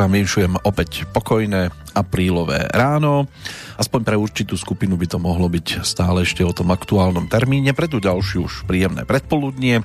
[0.00, 3.28] vám vyšujem opäť pokojné aprílové ráno.
[3.76, 7.76] Aspoň pre určitú skupinu by to mohlo byť stále ešte o tom aktuálnom termíne.
[7.76, 9.84] Pre tú ďalšiu už príjemné predpoludnie.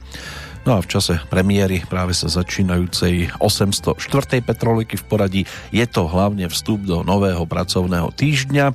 [0.63, 4.40] No a v čase premiéry práve sa začínajúcej 804.
[4.40, 5.41] petroliky v poradí
[5.76, 8.71] je to hlavne vstup do nového pracovného týždňa,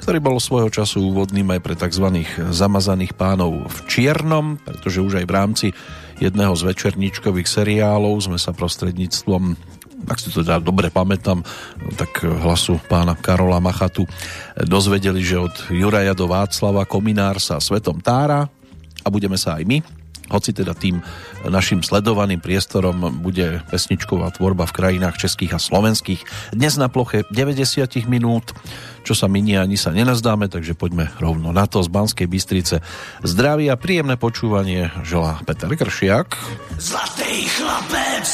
[0.00, 2.24] ktorý bol svojho času úvodným aj pre tzv.
[2.50, 5.66] zamazaných pánov v Čiernom, pretože už aj v rámci
[6.24, 9.54] jedného z večerníčkových seriálov sme sa prostredníctvom
[10.08, 11.44] ak si to teda dobre pamätám,
[11.96, 14.08] tak hlasu pána Karola Machatu
[14.56, 18.48] dozvedeli, že od Juraja do Václava Kominár sa svetom tára
[19.00, 19.78] a budeme sa aj my
[20.30, 21.02] hoci teda tým
[21.42, 26.54] našim sledovaným priestorom bude pesničková tvorba v krajinách českých a slovenských.
[26.54, 28.54] Dnes na ploche 90 minút,
[29.02, 32.78] čo sa minie ani sa nenazdáme, takže poďme rovno na to z Banskej Bystrice.
[33.26, 36.38] Zdraví a príjemné počúvanie želá Peter Kršiak.
[36.78, 38.26] Zlatý chlapec!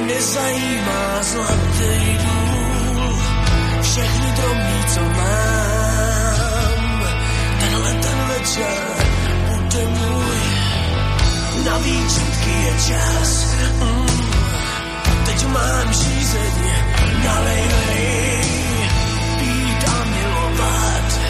[0.00, 3.18] Nezajímá zlatý důl,
[3.82, 5.48] všechny drobný, co mám.
[7.60, 8.78] Tenhle ten večer
[9.48, 10.40] bude můj,
[11.64, 13.54] na výčitky je čas.
[13.80, 14.06] Mm.
[15.26, 16.52] Teď mám žízeň,
[17.24, 17.64] nalej,
[19.38, 21.20] pít a milovat.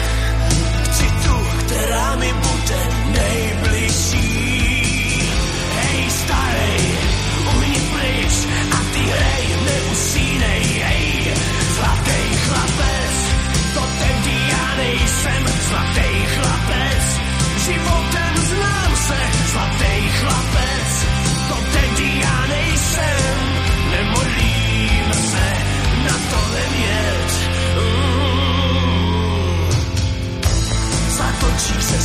[0.83, 2.79] Chci tu, která mi bude
[3.11, 3.58] nejbližší.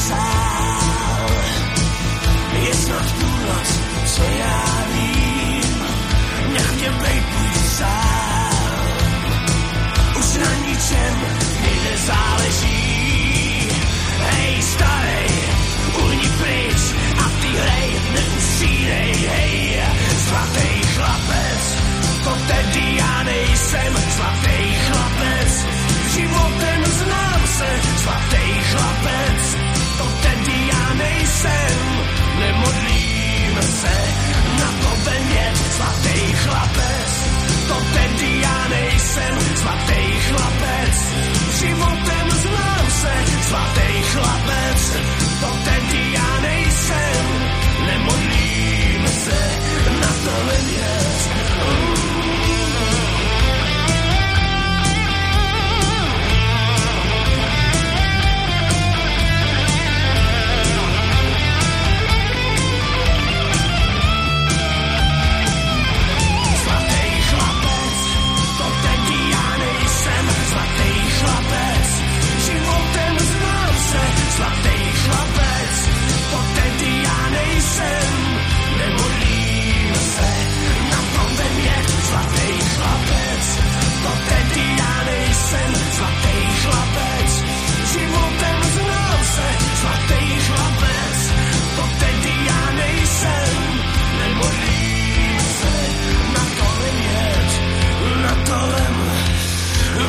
[0.09, 1.31] Sál,
[2.67, 3.69] je snad půlnoc,
[4.07, 4.65] co já
[4.95, 5.04] nech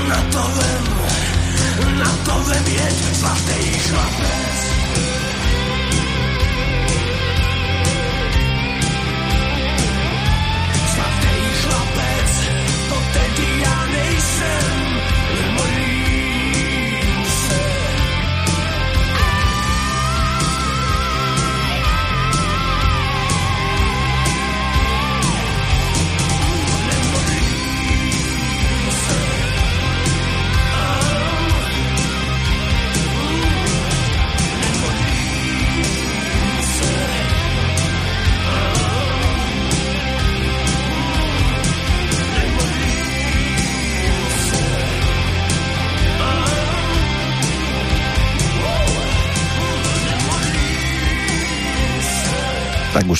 [0.07, 0.85] Na to vem,
[1.97, 4.54] na to vem je zlatý chlapec.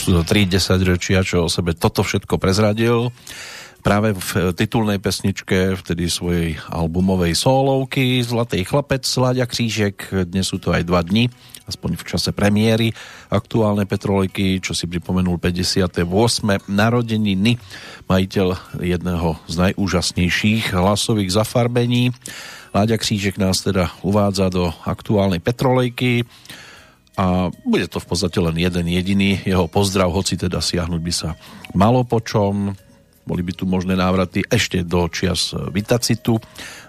[0.06, 0.54] Sú to 3
[0.86, 3.10] ročia, čo o sebe toto všetko prezradil.
[3.82, 10.70] Práve v titulnej pesničke vtedy svojej albumovej solovky Zlatý chlapec, Láďa Křížek, dnes sú to
[10.70, 11.34] aj dva dni
[11.66, 12.94] aspoň v čase premiéry
[13.34, 16.06] aktuálne Petrolejky, čo si pripomenul 58.
[16.70, 17.58] narodeniny,
[18.06, 22.14] majiteľ jedného z najúžasnejších hlasových zafarbení.
[22.70, 26.30] Láďa Křížek nás teda uvádza do aktuálnej Petrolejky
[27.16, 31.40] a bude to v podstate len jeden jediný jeho pozdrav, hoci teda siahnuť by sa
[31.72, 32.76] malo po čom.
[33.26, 36.38] Boli by tu možné návraty ešte do čias Vitacitu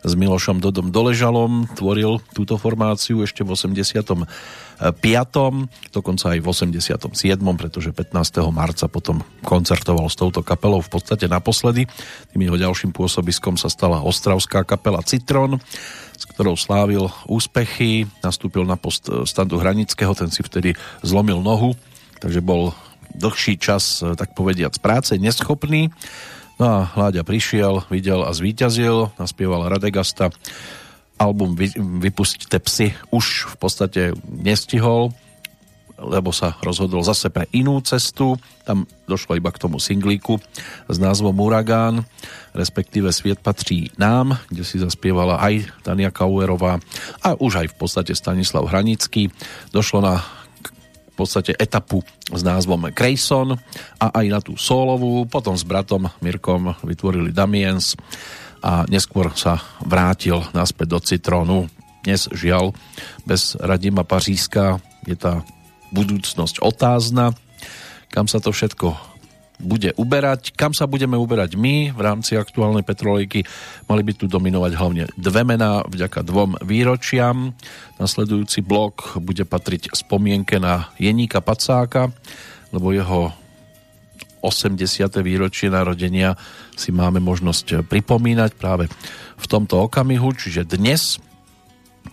[0.04, 1.64] s Milošom Dodom Doležalom.
[1.72, 4.28] Tvoril túto formáciu ešte v 85.
[5.92, 7.08] dokonca aj v 87.
[7.56, 8.12] pretože 15.
[8.52, 11.88] marca potom koncertoval s touto kapelou v podstate naposledy.
[12.32, 15.60] Tým jeho ďalším pôsobiskom sa stala ostravská kapela Citron
[16.16, 20.72] s ktorou slávil úspechy, nastúpil na post standu Hranického, ten si vtedy
[21.04, 21.76] zlomil nohu,
[22.24, 22.72] takže bol
[23.12, 25.92] dlhší čas, e, tak povediac, práce neschopný.
[26.56, 30.32] No a Hláďa prišiel, videl a zvíťazil, naspieval Radegasta.
[31.16, 35.12] Album Vy, Vypustite psy už v podstate nestihol,
[35.96, 38.36] lebo sa rozhodol zase pre inú cestu.
[38.68, 40.36] Tam došlo iba k tomu singlíku
[40.86, 42.04] s názvom Uragán,
[42.52, 46.76] respektíve Sviet patrí nám, kde si zaspievala aj Tania Kauerová
[47.24, 49.32] a už aj v podstate Stanislav Hranický.
[49.72, 50.20] Došlo na
[51.16, 53.56] v podstate etapu s názvom Grayson
[53.96, 55.24] a aj na tú solovú.
[55.24, 57.96] Potom s bratom Mirkom vytvorili Damiens
[58.62, 61.58] a neskôr sa vrátil naspäť do Citrónu.
[62.06, 62.70] Dnes žiaľ
[63.26, 65.42] bez Radima Paříska je tá
[65.90, 67.34] budúcnosť otázna.
[68.10, 69.16] Kam sa to všetko
[69.60, 70.52] bude uberať.
[70.52, 73.44] Kam sa budeme uberať my v rámci aktuálnej petrolejky?
[73.88, 77.56] Mali by tu dominovať hlavne dve mená vďaka dvom výročiam.
[77.96, 82.12] Nasledujúci blok bude patriť spomienke na Jeníka Pacáka,
[82.72, 83.32] lebo jeho
[84.46, 85.10] 80.
[85.26, 86.38] výročie narodenia
[86.78, 88.86] si máme možnosť pripomínať práve
[89.36, 91.18] v tomto okamihu, čiže dnes,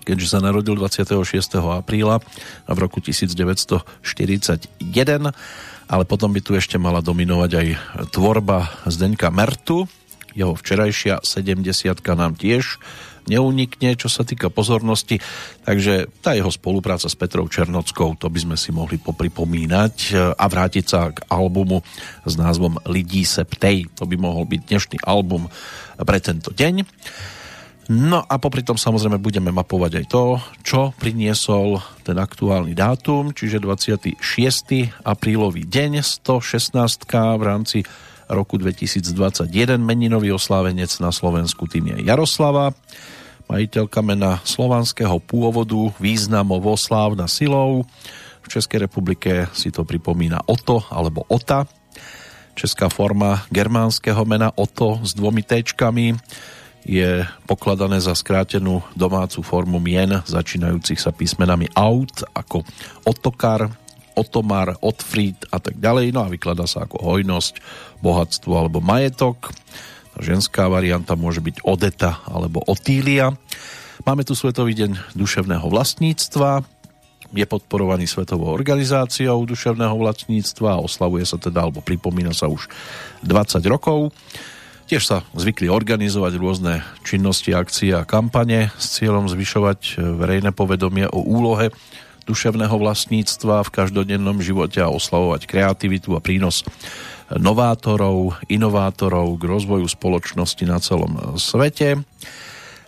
[0.02, 1.22] keďže sa narodil 26.
[1.62, 2.20] apríla
[2.66, 3.86] v roku 1941
[5.94, 7.68] ale potom by tu ešte mala dominovať aj
[8.16, 9.86] tvorba Zdeňka Mertu,
[10.34, 11.62] jeho včerajšia 70
[12.18, 12.82] nám tiež
[13.28, 15.20] neunikne, čo sa týka pozornosti.
[15.64, 19.96] Takže tá jeho spolupráca s Petrou Černockou, to by sme si mohli popripomínať
[20.38, 21.84] a vrátiť sa k albumu
[22.24, 23.88] s názvom Lidí se ptej.
[24.00, 25.48] To by mohol byť dnešný album
[26.00, 26.88] pre tento deň.
[27.92, 30.24] No a popri tom samozrejme budeme mapovať aj to,
[30.64, 34.24] čo priniesol ten aktuálny dátum, čiže 26.
[35.04, 36.80] aprílový deň, 116.
[37.12, 37.84] v rámci
[38.30, 39.80] roku 2021.
[39.80, 42.72] Meninový oslávenec na Slovensku tým je Jaroslava,
[43.48, 47.84] majiteľka mena slovanského pôvodu, významovo slávna silou.
[48.44, 51.68] V Českej republike si to pripomína Oto alebo Ota.
[52.54, 56.14] Česká forma germánskeho mena Oto s dvomi téčkami
[56.84, 62.68] je pokladané za skrátenú domácu formu mien začínajúcich sa písmenami aut ako
[63.08, 63.72] otokar,
[64.14, 66.14] otomar, otfried a tak ďalej.
[66.14, 67.60] No a vykladá sa ako hojnosť,
[68.00, 69.52] bohatstvo alebo majetok.
[70.22, 73.34] Ženská varianta môže byť Odeta alebo Otília.
[74.06, 76.62] Máme tu Svetový deň duševného vlastníctva,
[77.34, 82.70] je podporovaný Svetovou organizáciou duševného vlastníctva a oslavuje sa teda, alebo pripomína sa už
[83.26, 84.14] 20 rokov.
[84.86, 91.26] Tiež sa zvykli organizovať rôzne činnosti, akcie a kampane s cieľom zvyšovať verejné povedomie o
[91.26, 91.74] úlohe
[92.24, 96.64] duševného vlastníctva v každodennom živote a oslavovať kreativitu a prínos
[97.32, 102.04] novátorov, inovátorov k rozvoju spoločnosti na celom svete.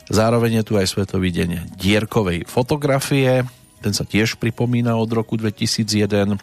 [0.06, 3.48] Zároveň je tu aj Svetový deň dierkovej fotografie.
[3.82, 6.38] Ten sa tiež pripomína od roku 2001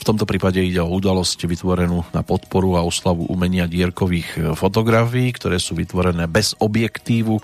[0.00, 5.60] v tomto prípade ide o udalosť vytvorenú na podporu a oslavu umenia dierkových fotografií, ktoré
[5.60, 7.36] sú vytvorené bez objektívu,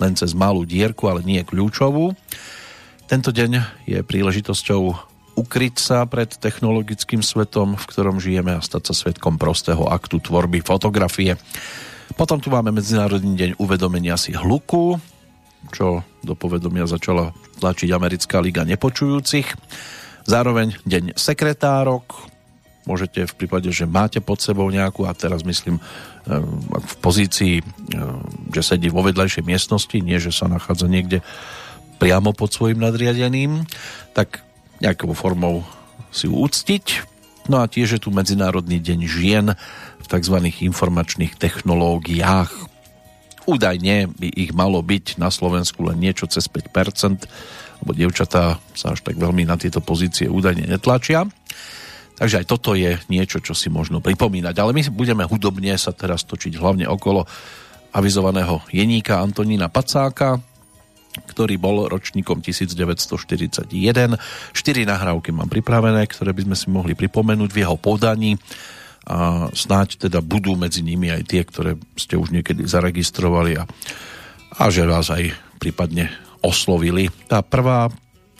[0.00, 2.16] len cez malú dierku, ale nie kľúčovú.
[3.08, 3.52] Tento deň
[3.88, 4.80] je príležitosťou
[5.40, 10.60] ukryť sa pred technologickým svetom, v ktorom žijeme a stať sa svetkom prostého aktu tvorby
[10.60, 11.40] fotografie.
[12.20, 15.00] Potom tu máme Medzinárodný deň uvedomenia si hluku,
[15.72, 17.32] čo do povedomia začala
[17.64, 19.56] tlačiť Americká liga nepočujúcich.
[20.28, 22.12] Zároveň deň sekretárok,
[22.84, 26.44] môžete v prípade, že máte pod sebou nejakú, a teraz myslím eh,
[26.76, 27.64] v pozícii, eh,
[28.52, 31.24] že sedí vo vedľajšej miestnosti, nie že sa nachádza niekde
[31.98, 33.66] priamo pod svojim nadriadeným,
[34.14, 34.40] tak
[34.78, 35.66] nejakou formou
[36.14, 37.04] si uctiť.
[37.50, 39.46] No a tiež je tu Medzinárodný deň žien
[39.98, 40.36] v tzv.
[40.62, 42.52] informačných technológiách.
[43.48, 47.24] Údajne by ich malo byť na Slovensku len niečo cez 5%,
[47.80, 51.24] lebo dievčatá sa až tak veľmi na tieto pozície údajne netlačia.
[52.18, 54.54] Takže aj toto je niečo, čo si možno pripomínať.
[54.58, 57.24] Ale my budeme hudobne sa teraz točiť hlavne okolo
[57.94, 60.36] avizovaného jeníka Antonína Pacáka.
[61.28, 63.68] Ktorý bol ročníkom 1941.
[64.54, 68.36] Štyri nahrávky mám pripravené, ktoré by sme si mohli pripomenúť v jeho podaní
[69.08, 73.64] a snáď teda budú medzi nimi aj tie, ktoré ste už niekedy zaregistrovali a,
[74.60, 76.12] a že vás aj prípadne
[76.44, 77.08] oslovili.
[77.24, 77.88] Tá prvá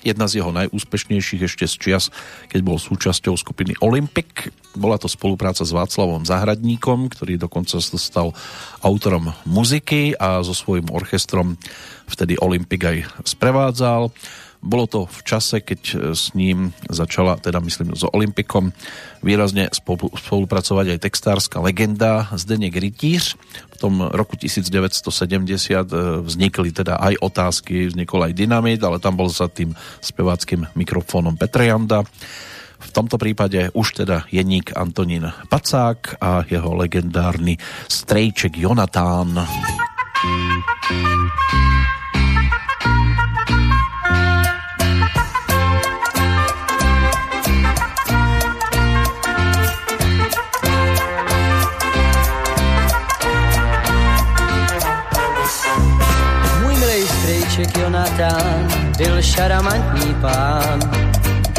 [0.09, 2.05] jedna z jeho najúspešnejších ešte z čias,
[2.49, 4.49] keď bol súčasťou skupiny Olympic.
[4.73, 8.33] Bola to spolupráca s Václavom Zahradníkom, ktorý dokonca sa stal
[8.81, 11.61] autorom muziky a so svojím orchestrom
[12.09, 12.99] vtedy Olympic aj
[13.29, 14.09] sprevádzal.
[14.69, 18.77] Bolo to v čase, keď e, s ním začala, teda myslím so Olympikom,
[19.25, 19.73] výrazne
[20.13, 23.41] spolupracovať aj textárska legenda Zdeněk Rytíř.
[23.73, 25.85] V tom roku 1970 e,
[26.21, 29.73] vznikli teda aj otázky, vznikol aj dynamit, ale tam bol za tým
[30.05, 32.05] speváckým mikrofónom Petr Janda.
[32.79, 37.57] V tomto prípade už teda jeník Antonín Pacák a jeho legendárny
[37.89, 39.33] strejček Jonatán.
[39.33, 41.68] Strejček
[58.19, 60.81] Jonatán byl šaramantní pán.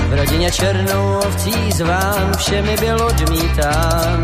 [0.09, 4.23] V rodině černou ovcí zván všemi byl odmítán.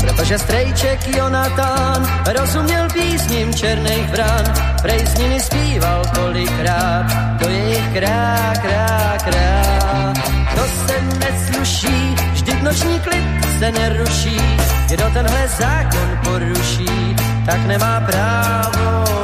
[0.00, 4.44] Protože strejček Jonatán rozuměl písním černých brán,
[4.82, 7.06] prej s nimi zpíval kolikrát,
[7.42, 10.12] to je jich krá, krá, krá.
[10.54, 13.24] To se nesluší, vždyť noční klid
[13.58, 14.40] se neruší,
[14.88, 17.16] kdo tenhle zákon poruší,
[17.46, 19.19] tak nemá právo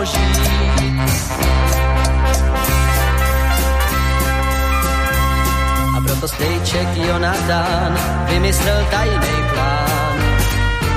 [6.26, 7.95] A proto strejček Jonatán
[8.26, 10.18] vymyslel tajný plán.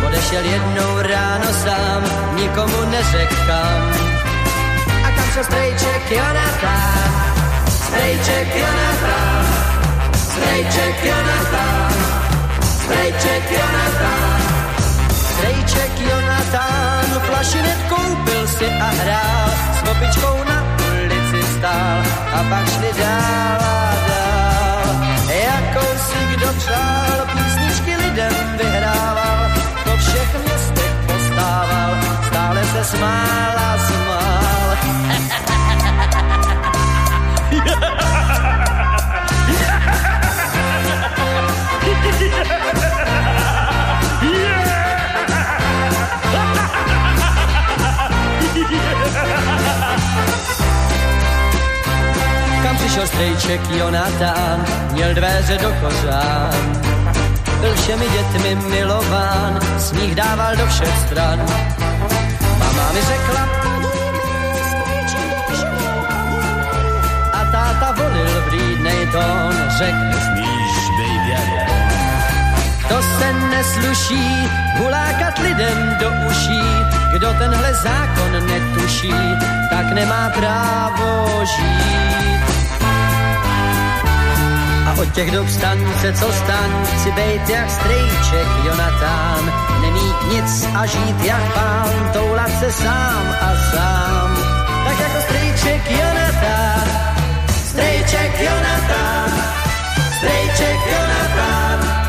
[0.09, 2.01] Odešel jednou ráno sám,
[2.33, 3.83] nikomu neřekl kam.
[5.05, 7.13] A kam šel strejček Jonatán?
[7.69, 9.45] Strejček Jonatán,
[10.17, 11.93] strejček Jonatán,
[12.65, 14.41] strejček Jonatán.
[15.13, 20.57] Strejček Jonatán flašinet koupil si a hrál, s kopičkou na
[20.89, 22.01] ulici stál
[22.33, 24.08] a pak šli dál a dál.
[26.39, 29.51] Kdo přál, písničky lidem vyhrával,
[29.83, 31.95] to všech městech postával,
[32.27, 34.18] stále se smál a smál.
[52.79, 56.81] Přišel strejček Jonatán, měl dveře do kořán.
[57.61, 61.39] Byl všemi dětmi milován, smích dával do všech stran.
[62.59, 63.47] Mama mi řekla,
[67.33, 71.69] a táta volil vlídnej tón, řekl, smíš, baby,
[72.89, 76.61] to se nesluší, hulákat lidem do uší.
[77.11, 79.13] Kdo tenhle zákon netuší,
[79.69, 82.58] tak nemá právo žít.
[84.99, 89.53] Od těch dob stanice, co stan, chci bejt jak strejček Jonatán.
[89.81, 94.37] Nemít nic a žít jak pán, toulat se sám a sám.
[94.85, 96.87] Tak jako strejček Jonatán,
[97.69, 99.31] strejček Jonatán,
[100.17, 101.99] strejček Jonatán.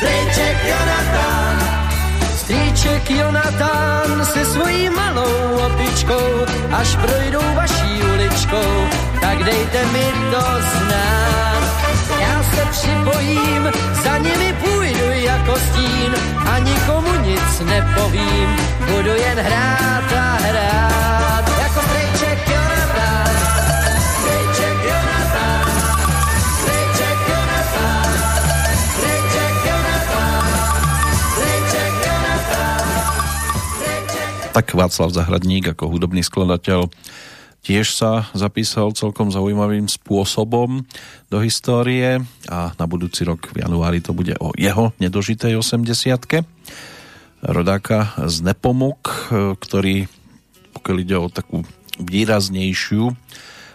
[0.00, 1.56] Strýček Jonatán,
[2.36, 8.88] strýček Jonatán se svojí malou opičkou, až projdou vaší uličkou,
[9.20, 11.99] tak dejte mi to znát.
[12.18, 13.62] Já se připojím,
[14.02, 16.14] za nimi půjdu jako stín
[16.46, 18.48] a nikomu nic nepovím,
[18.90, 21.44] budu jen hrát a hrát.
[21.62, 23.34] Jako strýček Jonatán,
[24.20, 25.66] strýček Jonatán,
[26.58, 28.12] strýček Jonatán,
[28.98, 29.54] strýček
[34.50, 36.90] Tak Václav Zahradník ako hudobný skladateľ
[37.60, 40.84] tiež sa zapísal celkom zaujímavým spôsobom
[41.28, 46.44] do histórie a na budúci rok v januári to bude o jeho nedožitej 80
[47.40, 50.08] rodáka z Nepomuk, ktorý
[50.76, 51.64] pokiaľ ide o takú
[52.00, 53.12] výraznejšiu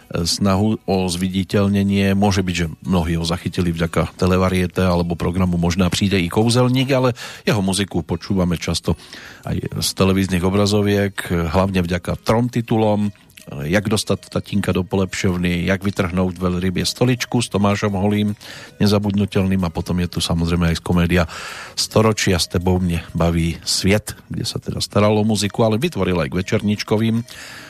[0.06, 2.14] snahu o zviditeľnenie.
[2.14, 7.18] Môže byť, že mnohí ho zachytili vďaka televariete alebo programu Možná príde i kouzelník, ale
[7.42, 8.94] jeho muziku počúvame často
[9.42, 13.10] aj z televíznych obrazoviek, hlavne vďaka trom titulom
[13.46, 18.34] jak dostať tatínka do polepšovny, jak vytrhnúť veľrybie stoličku s Tomášom Holím,
[18.82, 21.30] nezabudnutelným a potom je tu samozrejme aj komédia
[21.78, 26.28] Storočia s tebou mne baví sviet, kde sa teda staralo o muziku, ale vytvoril aj
[26.34, 27.22] k večerničkovým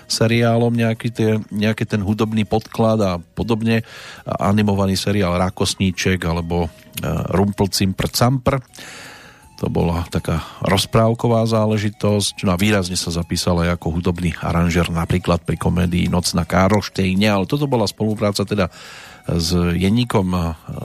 [0.07, 3.83] seriálom nejaký, tie, nejaký ten hudobný podklad a podobne.
[4.25, 6.69] Animovaný seriál Rákosníček alebo e,
[7.35, 8.63] Rumpelcimpr Campr
[9.57, 15.41] to bola taká rozprávková záležitosť, no a výrazne sa zapísala aj ako hudobný aranžer napríklad
[15.41, 18.69] pri komédii Noc na Károštejne, ale toto bola spolupráca teda
[19.27, 20.29] s Jeníkom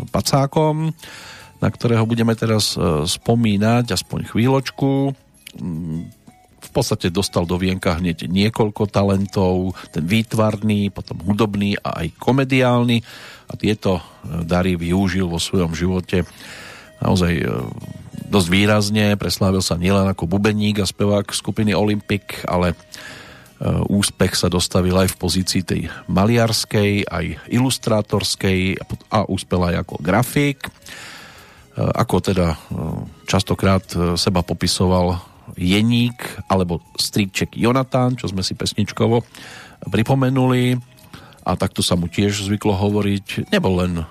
[0.10, 0.96] Pacákom,
[1.62, 5.14] na ktorého budeme teraz e, spomínať aspoň chvíľočku.
[6.62, 13.04] V podstate dostal do vienka hneď niekoľko talentov, ten výtvarný, potom hudobný a aj komediálny.
[13.52, 16.26] A tieto dary využil vo svojom živote.
[17.04, 17.46] Naozaj e,
[18.32, 19.20] dosť výrazne.
[19.20, 22.76] Preslávil sa nielen ako bubeník a spevák skupiny Olympic, ale e,
[23.92, 28.80] úspech sa dostavil aj v pozícii tej maliarskej, aj ilustrátorskej
[29.12, 30.64] a úspel aj ako grafik.
[30.64, 30.72] E,
[31.76, 32.58] ako teda e,
[33.28, 33.84] častokrát
[34.16, 35.20] seba popisoval
[35.60, 39.28] Jeník alebo strýček Jonatán, čo sme si pesničkovo
[39.92, 40.91] pripomenuli
[41.42, 43.50] a takto sa mu tiež zvyklo hovoriť.
[43.50, 44.04] Nebol len e,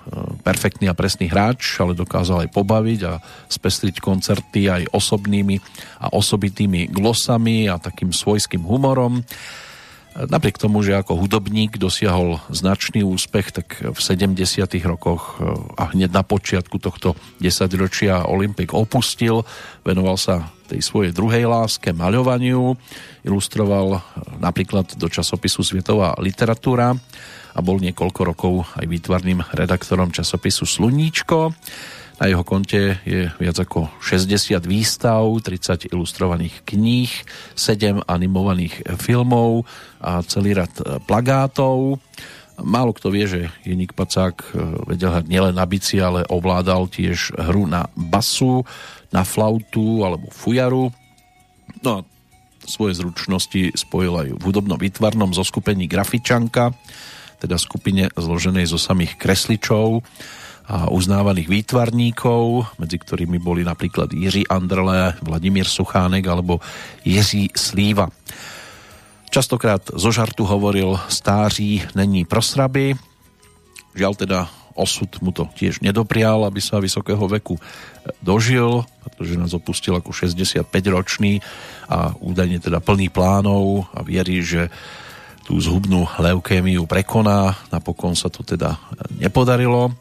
[0.43, 5.57] perfektný a presný hráč, ale dokázal aj pobaviť a spestriť koncerty aj osobnými
[6.03, 9.23] a osobitými glosami a takým svojským humorom.
[10.11, 14.35] Napriek tomu, že ako hudobník dosiahol značný úspech, tak v 70.
[14.83, 19.47] rokoch e, a hneď na počiatku tohto desaťročia Olympik opustil,
[19.87, 22.79] venoval sa tej svojej druhej láske, maľovaniu,
[23.27, 24.01] ilustroval eh,
[24.39, 26.95] napríklad do časopisu Svietová literatúra
[27.51, 31.51] a bol niekoľko rokov aj výtvarným redaktorom časopisu Sluníčko.
[32.21, 37.11] Na jeho konte je viac ako 60 výstav, 30 ilustrovaných kníh,
[37.57, 39.65] 7 animovaných filmov
[39.99, 41.99] a celý rad eh, plagátov.
[42.61, 44.47] Málo kto vie, že Jeník Pacák eh,
[44.87, 48.63] vedel hrať nielen na bici, ale ovládal tiež hru na basu,
[49.11, 50.89] na flautu alebo fujaru.
[51.83, 51.99] No a
[52.65, 56.71] svoje zručnosti spojil aj v hudobno-výtvarnom zoskupení Grafičanka,
[57.41, 60.05] teda skupine zloženej zo samých kresličov
[60.71, 66.61] a uznávaných výtvarníkov, medzi ktorými boli napríklad Jiří Andrle, Vladimír Suchánek alebo
[67.03, 68.07] Jiří Slíva.
[69.31, 72.93] Častokrát zo žartu hovoril stáří není prosraby,
[73.95, 74.39] žiaľ teda
[74.75, 77.59] osud mu to tiež nedoprial, aby sa vysokého veku
[78.23, 81.41] dožil, pretože nás opustil ako 65-ročný
[81.91, 84.71] a údajne teda plný plánov a vierí, že
[85.45, 87.57] tú zhubnú leukémiu prekoná.
[87.73, 88.77] Napokon sa to teda
[89.17, 89.91] nepodarilo,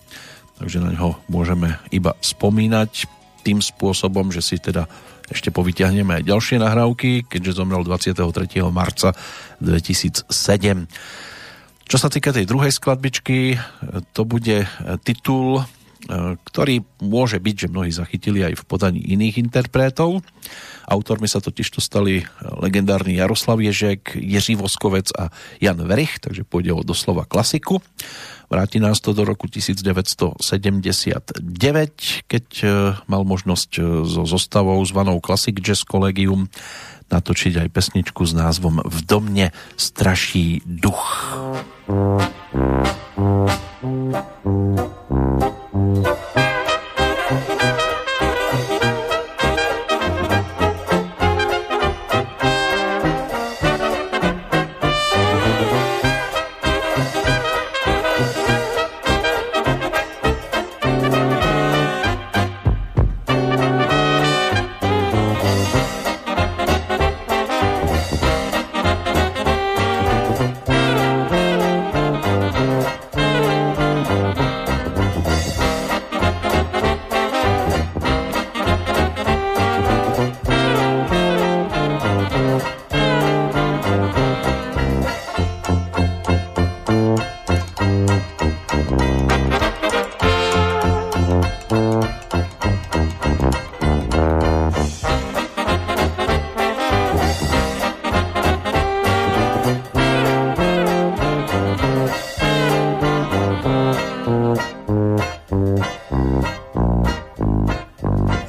[0.60, 3.08] takže na ňo môžeme iba spomínať
[3.40, 4.84] tým spôsobom, že si teda
[5.30, 8.66] ešte povyťahneme aj ďalšie nahrávky, keďže zomrel 23.
[8.68, 9.14] marca
[9.62, 10.28] 2007.
[11.90, 13.58] Čo sa týka tej druhej skladbičky,
[14.14, 14.62] to bude
[15.02, 15.62] titul, e,
[16.38, 20.22] ktorý môže byť, že mnohí zachytili aj v podaní iných interpretov.
[20.86, 22.22] Autormi sa totiž to stali
[22.62, 27.82] legendárny Jaroslav Ježek, Jiří Voskovec a Jan Verich, takže pôjde o doslova klasiku.
[28.46, 30.38] Vráti nás to do roku 1979,
[32.30, 32.66] keď e,
[33.10, 36.46] mal možnosť e, so zostavou zvanou Classic Jazz Collegium
[37.10, 41.36] natočiť aj pesničku s názvom V domne straší duch.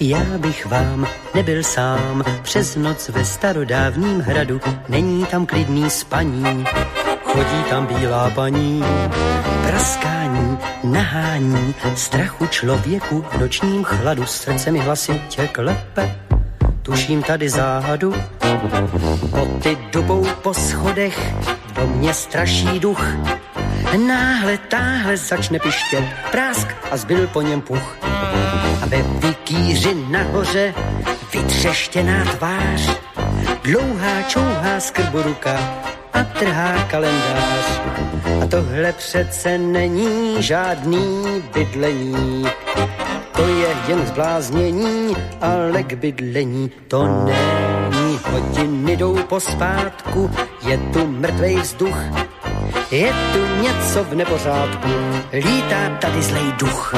[0.04, 2.24] Já bych vám nebyl sám.
[2.42, 6.66] Přes noc ve starodávním hradu, není tam klidný spaní,
[7.24, 8.84] chodí tam bílá paní,
[9.68, 16.16] praskání, nahání, strachu člověku v nočním chladu, srdce mi hlasitě klepe,
[16.82, 18.14] tuším tady záhadu,
[19.64, 21.34] ty dubou po schodech,
[21.74, 23.06] po mně straší duch.
[24.08, 28.11] Náhle táhle začne pištět prásk a zbyl po něm puch.
[28.82, 30.74] A ve vikýři nahoře
[31.34, 32.98] vytřeštěná tvář,
[33.64, 35.58] dlouhá čouhá skrbu ruka
[36.14, 37.82] a trhá kalendář.
[38.44, 42.46] A tohle přece není žádný bydlení,
[43.36, 48.20] to je jen zbláznění, ale k bydlení to není.
[48.32, 50.32] Hodiny jdou pospátku,
[50.66, 51.98] je tu mrtvej vzduch,
[52.92, 54.90] je tu něco v nepořádku,
[55.34, 56.94] lítá tady zlej duch.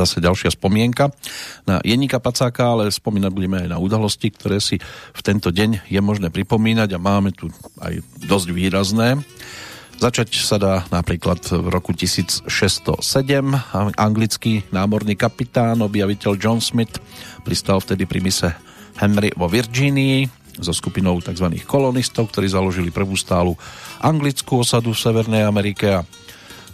[0.00, 1.12] Zase ďalšia spomienka
[1.70, 4.82] na Jenika Pacáka, ale spomínať budeme aj na udalosti, ktoré si
[5.14, 7.46] v tento deň je možné pripomínať a máme tu
[7.78, 9.22] aj dosť výrazné.
[10.00, 12.48] Začať sa dá napríklad v roku 1607.
[13.94, 16.98] Anglický námorný kapitán, objaviteľ John Smith
[17.44, 18.48] pristal vtedy pri mise
[18.96, 21.52] Henry vo Virginii so skupinou tzv.
[21.68, 23.54] kolonistov, ktorí založili prvú stálu
[24.00, 26.04] anglickú osadu v Severnej Amerike a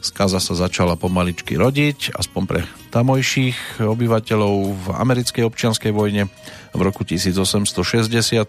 [0.01, 2.63] Skaza sa začala pomaličky rodiť, aspoň pre
[2.95, 6.31] tamojších obyvateľov v americkej občianskej vojne.
[6.77, 8.47] V roku 1865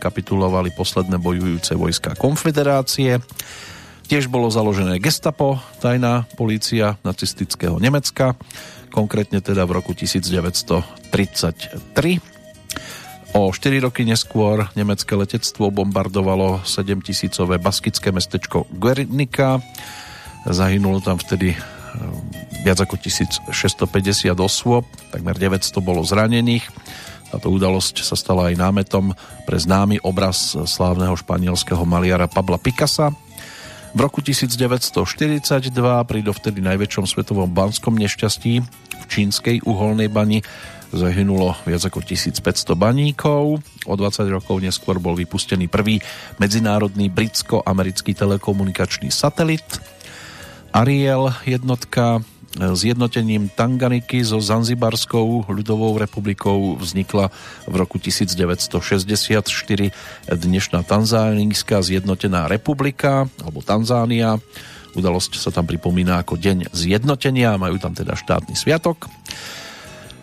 [0.00, 3.20] kapitulovali posledné bojujúce vojska konfederácie.
[4.08, 8.40] Tiež bolo založené gestapo, tajná polícia nacistického Nemecka,
[8.88, 11.12] konkrétne teda v roku 1933.
[13.36, 19.60] O 4 roky neskôr nemecké letectvo bombardovalo 7 tisícové baskické mestečko Guernica
[20.48, 21.58] Zahynulo tam vtedy eh,
[22.64, 23.52] viac ako 1650
[24.40, 26.64] osôb, takmer 900 bolo zranených.
[27.28, 29.12] Táto udalosť sa stala aj námetom
[29.44, 33.12] pre známy obraz slávneho španielského maliara Pabla Picasa.
[33.92, 34.96] V roku 1942
[36.08, 38.64] pri dovtedy najväčšom svetovom banskom nešťastí
[39.00, 40.40] v čínskej uholnej bani
[40.88, 43.60] zahynulo viac ako 1500 baníkov.
[43.84, 46.00] O 20 rokov neskôr bol vypustený prvý
[46.40, 49.64] medzinárodný britsko-americký telekomunikačný satelit
[50.78, 52.22] Ariel jednotka
[52.54, 57.34] e, zjednotením Tanganiky so Zanzibarskou ľudovou republikou vznikla
[57.66, 59.42] v roku 1964
[60.30, 64.38] dnešná Tanzánska zjednotená republika alebo Tanzánia.
[64.94, 69.10] Udalosť sa tam pripomína ako deň zjednotenia, majú tam teda štátny sviatok.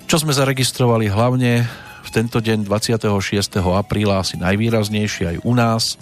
[0.08, 1.68] Čo sme zaregistrovali hlavne
[2.00, 3.60] v tento deň 26.
[3.60, 6.00] apríla asi najvýraznejšie aj u nás,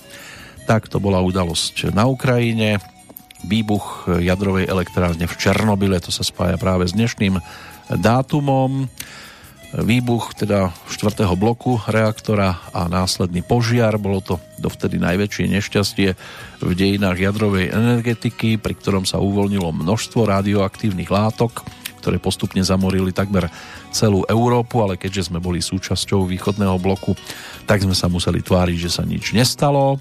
[0.70, 2.93] tak to bola udalosť na Ukrajine,
[3.44, 7.38] výbuch jadrovej elektrárne v Černobyle, to sa spája práve s dnešným
[7.92, 8.88] dátumom.
[9.74, 16.10] Výbuch teda štvrtého bloku reaktora a následný požiar, bolo to dovtedy najväčšie nešťastie
[16.62, 21.66] v dejinách jadrovej energetiky, pri ktorom sa uvoľnilo množstvo radioaktívnych látok,
[22.06, 23.50] ktoré postupne zamorili takmer
[23.90, 27.18] celú Európu, ale keďže sme boli súčasťou východného bloku,
[27.66, 29.98] tak sme sa museli tváriť, že sa nič nestalo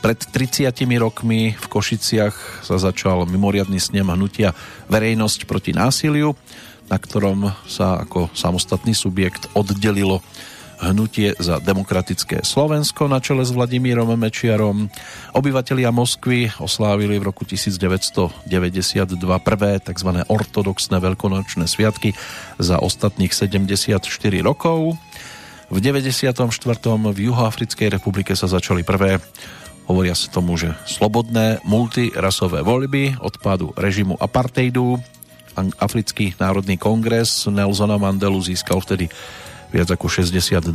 [0.00, 4.56] pred 30 rokmi v Košiciach sa začal mimoriadný snem hnutia
[4.88, 6.32] Verejnosť proti násiliu,
[6.88, 10.24] na ktorom sa ako samostatný subjekt oddelilo
[10.80, 14.88] hnutie za demokratické Slovensko na čele s Vladimírom Mečiarom.
[15.36, 18.48] Obyvatelia Moskvy oslávili v roku 1992
[19.44, 20.10] prvé tzv.
[20.24, 22.16] ortodoxné veľkonočné sviatky
[22.56, 24.00] za ostatných 74
[24.40, 24.96] rokov.
[25.70, 26.34] V 94.
[27.14, 29.22] v Juhoafrickej republike sa začali prvé
[29.86, 35.00] Hovoria sa tomu, že slobodné multirasové voľby odpadu režimu apartheidu.
[35.76, 39.10] Africký národný kongres Nelsona Mandelu získal vtedy
[39.70, 40.72] viac ako 62,5%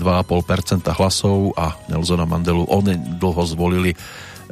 [0.96, 2.86] hlasov a Nelsona Mandelu on
[3.20, 3.92] dlho zvolili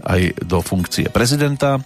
[0.04, 1.80] aj do funkcie prezidenta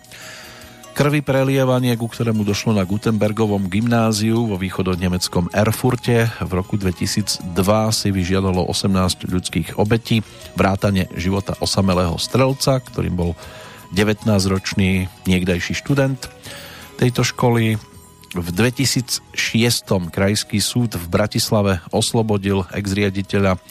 [0.98, 7.54] krvi prelievanie, ku ktorému došlo na Gutenbergovom gymnáziu vo východonemeckom Erfurte v roku 2002
[7.94, 10.26] si vyžiadalo 18 ľudských obetí,
[10.58, 13.38] vrátane života osamelého strelca, ktorým bol
[13.94, 16.34] 19-ročný niekdajší študent
[16.98, 17.78] tejto školy.
[18.34, 19.22] V 2006
[20.10, 23.62] krajský súd v Bratislave oslobodil ex-riaditeľa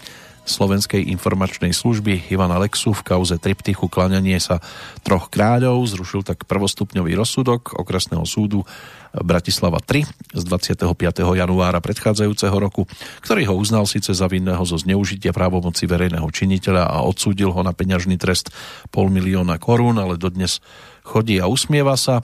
[0.46, 4.62] Slovenskej informačnej služby Ivana Lexu v kauze triptychu klaňanie sa
[5.02, 8.62] troch kráľov zrušil tak prvostupňový rozsudok okresného súdu
[9.10, 10.06] Bratislava 3
[10.38, 10.86] z 25.
[11.34, 12.86] januára predchádzajúceho roku,
[13.26, 17.74] ktorý ho uznal síce za vinného zo zneužitia právomoci verejného činiteľa a odsúdil ho na
[17.74, 18.54] peňažný trest
[18.94, 20.62] pol milióna korún, ale dodnes
[21.02, 22.22] chodí a usmieva sa.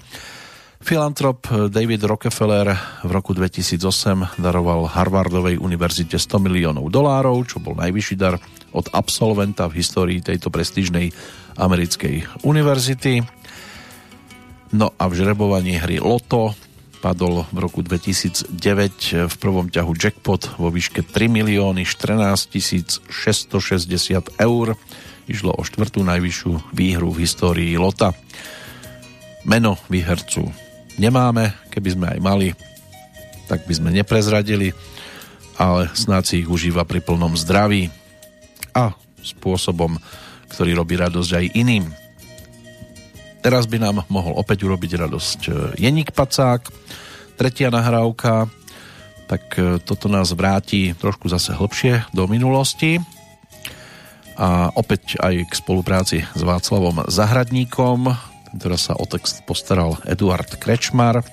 [0.83, 2.75] Filantrop David Rockefeller
[3.07, 8.43] v roku 2008 daroval Harvardovej univerzite 100 miliónov dolárov, čo bol najvyšší dar
[8.75, 11.15] od absolventa v histórii tejto prestížnej
[11.55, 13.23] americkej univerzity.
[14.75, 16.59] No a v žrebovaní hry Loto
[16.99, 24.75] padol v roku 2009 v prvom ťahu jackpot vo výške 3 milióny 14 660 eur.
[25.31, 28.19] Išlo o štvrtú najvyššiu výhru v histórii Lota.
[29.47, 32.49] Meno výhercu nemáme, keby sme aj mali,
[33.47, 34.73] tak by sme neprezradili,
[35.61, 37.93] ale snáď si ich užíva pri plnom zdraví
[38.73, 40.01] a spôsobom,
[40.51, 41.85] ktorý robí radosť aj iným.
[43.43, 45.51] Teraz by nám mohol opäť urobiť radosť e,
[45.83, 46.63] Jeník Pacák,
[47.35, 48.47] tretia nahrávka,
[49.27, 53.03] tak e, toto nás vráti trošku zase hlbšie do minulosti
[54.39, 61.25] a opäť aj k spolupráci s Václavom Zahradníkom, teraz sa o text postaral Eduard Krečmar,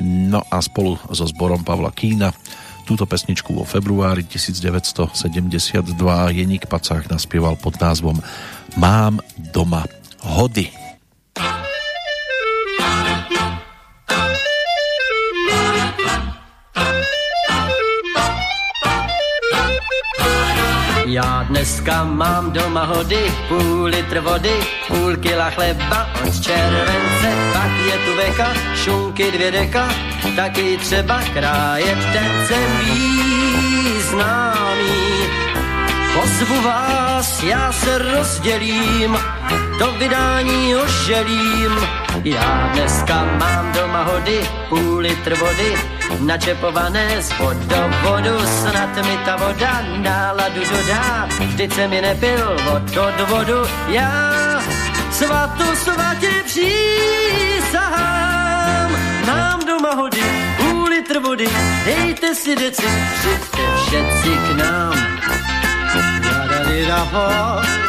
[0.00, 2.32] no a spolu so zborom Pavla Kína
[2.88, 5.94] túto pesničku vo februári 1972
[6.34, 8.18] Jeník Pacák naspieval pod názvom
[8.74, 9.22] Mám
[9.54, 9.86] doma
[10.24, 10.79] hody.
[21.50, 24.54] Dneska mám doma hody, půl litr vody,
[24.88, 29.88] půl kila chleba od července, pak je tu veka, šunky dvě deka,
[30.36, 32.54] taky třeba krájet tence
[34.10, 35.39] známý.
[36.20, 39.18] Pozvu vás, já se rozdělím,
[39.78, 41.72] to vydání oželím.
[42.24, 45.74] Já dneska mám doma hody, půl litr vody,
[46.20, 51.28] načepované z vodovodu, snad mi ta voda náladu dodá.
[51.40, 54.62] Vždyť se mi nepil od odvodu, já
[55.10, 57.80] svatu svatě přísahám.
[59.26, 60.24] Mám doma hody,
[60.56, 61.48] půl litr vody,
[61.84, 62.86] dejte si deci,
[63.18, 65.19] přijďte všetci k nám.
[66.82, 67.12] 我打坡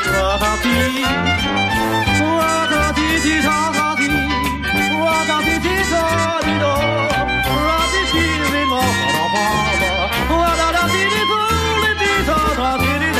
[0.03, 0.67] 坡打地，
[2.19, 2.23] 我
[2.69, 4.03] 打地地插插地，
[4.99, 5.91] 我打地地插
[6.43, 6.63] 地头，
[7.47, 8.13] 我打地地
[8.67, 8.75] 高
[9.07, 9.39] 高高
[9.79, 9.83] 高，
[10.35, 11.31] 我打地地头
[11.81, 13.19] 来地插插地里头，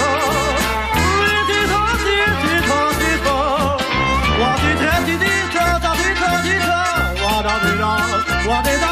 [1.48, 3.26] 地插地插地插地插，
[4.40, 6.68] 我打地地插插地插地插，
[7.16, 7.84] 我打地打
[8.46, 8.91] 我打。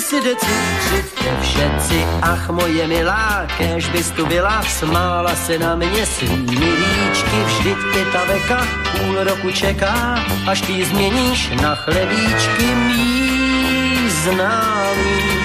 [0.00, 0.46] Si deci,
[0.78, 7.38] přijďte všetci, ach moje milá, kež bys tu byla, smála se na mě svými líčky,
[7.46, 15.38] vždyť tě ta veka půl roku čeká, až ty změníš na chlebíčky mý známý.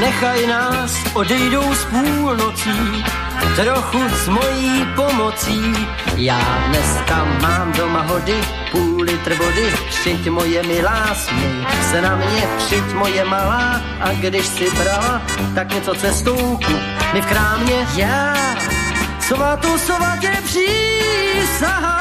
[0.00, 3.04] Nechaj nás, odejdou z půlnocí,
[3.56, 5.72] trochu s mojí pomocí.
[6.16, 12.48] Já dneska mám doma hody, půl litr vody, přijď moje milá, směj se na mě,
[12.58, 15.22] přijď moje malá, a když si brala,
[15.54, 16.58] tak něco cestou
[17.12, 17.86] mi v krámě.
[17.94, 18.36] Já
[19.20, 21.92] svatu svatě přísahám,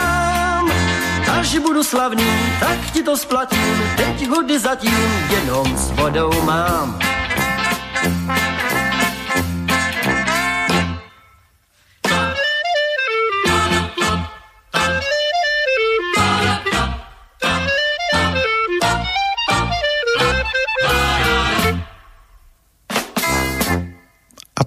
[1.39, 7.10] až budu slavný, tak ti to splatím, teď hody zatím jenom s vodou mám.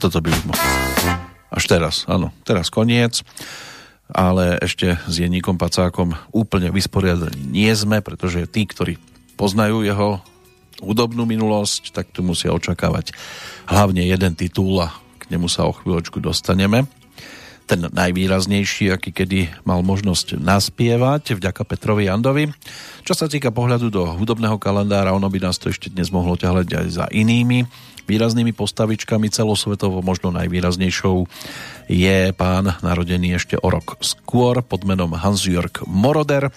[0.05, 0.69] Toto by už mohlo.
[1.49, 3.25] Až teraz, áno, teraz koniec.
[4.13, 9.01] Ale ešte s Jeníkom Pacákom úplne vysporiadaní nie sme, pretože tí, ktorí
[9.41, 10.21] poznajú jeho
[10.85, 13.17] hudobnú minulosť, tak tu musia očakávať
[13.65, 16.85] hlavne jeden titul a k nemu sa o chvíľočku dostaneme.
[17.65, 22.53] Ten najvýraznejší, aký kedy mal možnosť naspievať vďaka Petrovi Jandovi.
[23.09, 26.69] Čo sa týka pohľadu do hudobného kalendára, ono by nás to ešte dnes mohlo ťahľať
[26.77, 27.65] aj za inými
[28.05, 31.27] výraznými postavičkami celosvetovo možno najvýraznejšou
[31.89, 36.53] je pán narodený ešte o rok skôr pod menom Hans-Jörg Moroder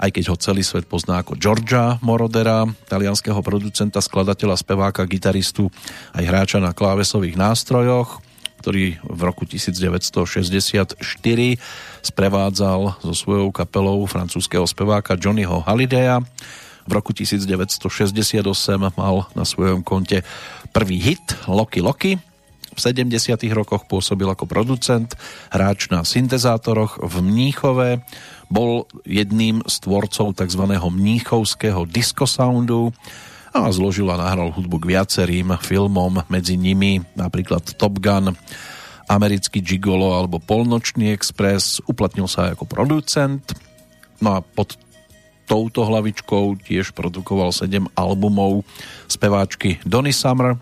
[0.00, 5.68] aj keď ho celý svet pozná ako Georgia Morodera, talianského producenta, skladateľa, speváka, gitaristu
[6.16, 8.24] aj hráča na klávesových nástrojoch,
[8.64, 11.04] ktorý v roku 1964
[12.00, 16.24] sprevádzal so svojou kapelou francúzského speváka Johnnyho Hallidaya.
[16.86, 18.44] V roku 1968
[18.96, 20.22] mal na svojom konte
[20.70, 22.12] prvý hit Loki Loki.
[22.70, 23.34] V 70.
[23.50, 25.10] rokoch pôsobil ako producent,
[25.50, 28.06] hráč na syntezátoroch v Mníchove,
[28.46, 30.64] bol jedným z tvorcov tzv.
[30.78, 32.94] mníchovského disco soundu
[33.50, 38.38] a zložil a nahral hudbu k viacerým filmom, medzi nimi napríklad Top Gun,
[39.10, 43.42] Americký Gigolo alebo Polnočný Express, uplatnil sa aj ako producent,
[44.22, 44.78] no a pod
[45.50, 48.62] touto hlavičkou tiež produkoval 7 albumov
[49.10, 50.54] speváčky Donny Summer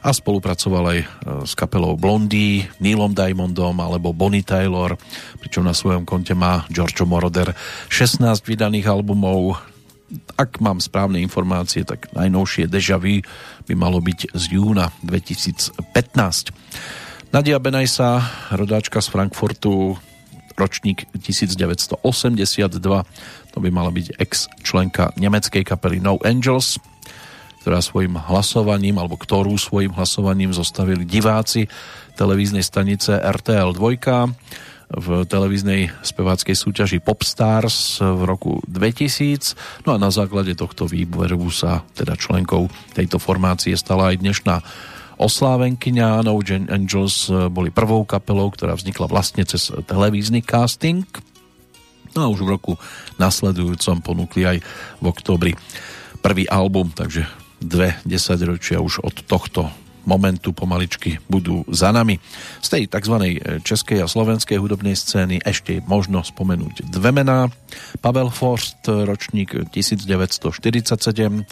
[0.00, 1.06] a spolupracoval aj e,
[1.44, 4.96] s kapelou Blondie, Neilom Diamondom alebo Bonnie Taylor,
[5.36, 7.52] pričom na svojom konte má Giorgio Moroder
[7.92, 9.60] 16 vydaných albumov.
[10.40, 13.20] Ak mám správne informácie, tak najnovšie Deja Vu
[13.68, 15.84] by malo byť z júna 2015.
[17.28, 18.24] Nadia Benajsa,
[18.56, 20.00] rodáčka z Frankfurtu,
[20.56, 22.02] ročník 1982,
[23.52, 26.80] to by mala byť ex-členka nemeckej kapely No Angels,
[27.64, 31.68] ktorá svojim hlasovaním, alebo ktorú svojim hlasovaním zostavili diváci
[32.16, 39.84] televíznej stanice RTL 2 v televíznej speváckej súťaži Popstars v roku 2000.
[39.84, 44.64] No a na základe tohto výberu sa teda členkou tejto formácie stala aj dnešná
[45.20, 46.40] oslávenkyňa No
[46.72, 51.04] Angels boli prvou kapelou, ktorá vznikla vlastne cez televízny casting.
[52.18, 52.72] No a už v roku
[53.22, 54.58] nasledujúcom ponúkli aj
[54.98, 55.54] v oktobri
[56.18, 57.30] prvý album, takže
[57.62, 59.70] dve desaťročia už od tohto
[60.02, 62.18] momentu pomaličky budú za nami.
[62.58, 63.14] Z tej tzv.
[63.22, 67.54] Eh, českej a slovenskej hudobnej scény ešte možno spomenúť dve mená.
[68.02, 71.46] Pavel Forst, ročník 1947,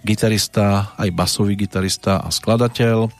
[0.00, 3.12] gitarista, aj basový gitarista a skladateľ,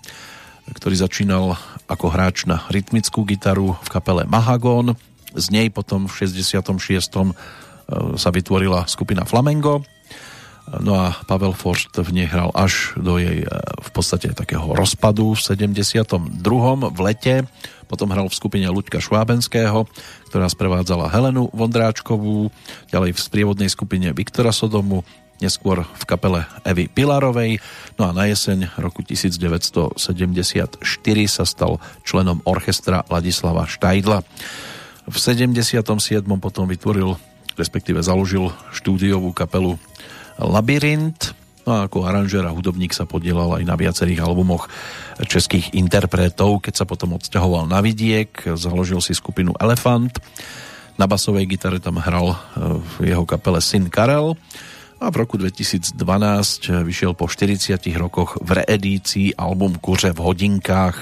[0.72, 4.94] ktorý začínal ako hráč na rytmickú gitaru v kapele Mahagon.
[5.36, 6.56] Z nej potom v 66.
[6.56, 7.32] E,
[8.16, 9.84] sa vytvorila skupina Flamengo.
[10.82, 15.38] No a Pavel Forst v nej hral až do jej e, v podstate takého rozpadu
[15.38, 16.18] v 72.
[16.90, 17.46] v lete.
[17.86, 19.86] Potom hral v skupine Luďka Švábenského,
[20.26, 22.50] ktorá sprevádzala Helenu Vondráčkovú,
[22.90, 25.06] ďalej v sprievodnej skupine Viktora Sodomu,
[25.38, 27.62] neskôr v kapele Evy Pilarovej,
[27.94, 30.82] no a na jeseň roku 1974
[31.30, 34.24] sa stal členom orchestra Ladislava Štajdla.
[35.06, 35.82] V 77.
[36.42, 37.14] potom vytvoril,
[37.54, 39.78] respektíve založil štúdiovú kapelu
[40.34, 41.30] Labyrint,
[41.62, 44.66] no a ako aranžér a hudobník sa podielal aj na viacerých albumoch
[45.22, 46.58] českých interpretov.
[46.60, 50.18] Keď sa potom odsťahoval na vidiek, založil si skupinu Elefant.
[50.98, 52.36] Na basovej gitare tam hral eh,
[52.82, 54.34] v jeho kapele Syn Karel
[54.96, 55.92] a v roku 2012
[56.84, 60.96] vyšiel po 40 rokoch v reedícii album Kuře v hodinkách.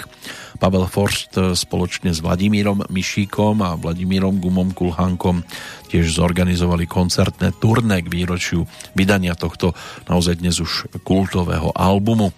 [0.58, 5.42] Pavel Forst spoločne s Vladimírom Mišíkom a Vladimírom Gumom Kulhánkom
[5.90, 9.74] tiež zorganizovali koncertné turné k výročiu vydania tohto
[10.06, 12.30] naozaj dnes už kultového albumu.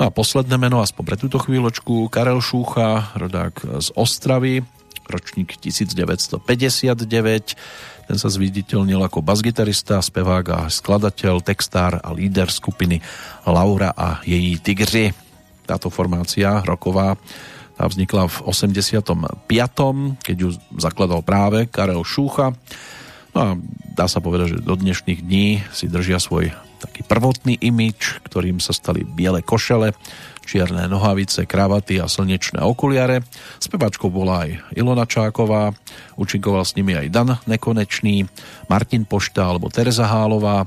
[0.00, 4.64] No a posledné meno, aspoň pre túto chvíľočku, Karel Šúcha, rodák z Ostravy,
[5.10, 7.56] ročník 1959,
[8.10, 12.98] ten sa zviditeľnil ako basgitarista, spevák a skladateľ, textár a líder skupiny
[13.46, 15.14] Laura a její Tigři.
[15.62, 17.14] Táto formácia roková
[17.78, 19.46] tá vznikla v 85.
[20.26, 22.50] keď ju zakladal práve Karel Šúcha.
[23.30, 23.48] No a
[23.94, 28.72] dá sa povedať, že do dnešných dní si držia svoj taký prvotný imič, ktorým sa
[28.72, 29.92] stali biele košele,
[30.48, 33.22] čierne nohavice, kravaty a slnečné okuliare.
[33.60, 35.70] Spevačkou bola aj Ilona Čáková,
[36.16, 38.26] učinkoval s nimi aj Dan Nekonečný,
[38.66, 40.66] Martin Pošta alebo Teresa Hálová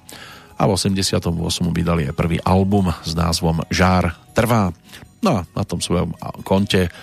[0.53, 1.33] a v 88.
[1.73, 4.71] vydali aj prvý album s názvom Žár trvá.
[5.19, 6.13] No a na tom svojom
[6.45, 6.93] konte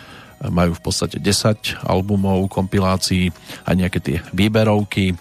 [0.41, 3.29] majú v podstate 10 albumov, kompilácií
[3.69, 5.13] a nejaké tie výberovky.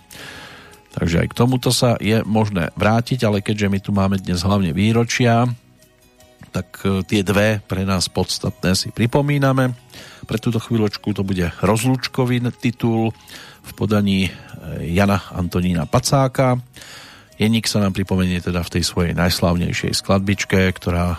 [0.89, 4.73] Takže aj k tomuto sa je možné vrátiť, ale keďže my tu máme dnes hlavne
[4.73, 5.45] výročia,
[6.49, 9.77] tak e, tie dve pre nás podstatné si pripomíname.
[10.25, 13.13] Pre túto chvíľočku to bude rozlúčkový titul
[13.61, 14.31] v podaní e,
[14.89, 16.57] Jana Antonína Pacáka.
[17.39, 21.17] Jeník sa nám pripomenie teda v tej svojej najslavnejšej skladbičke, ktorá e,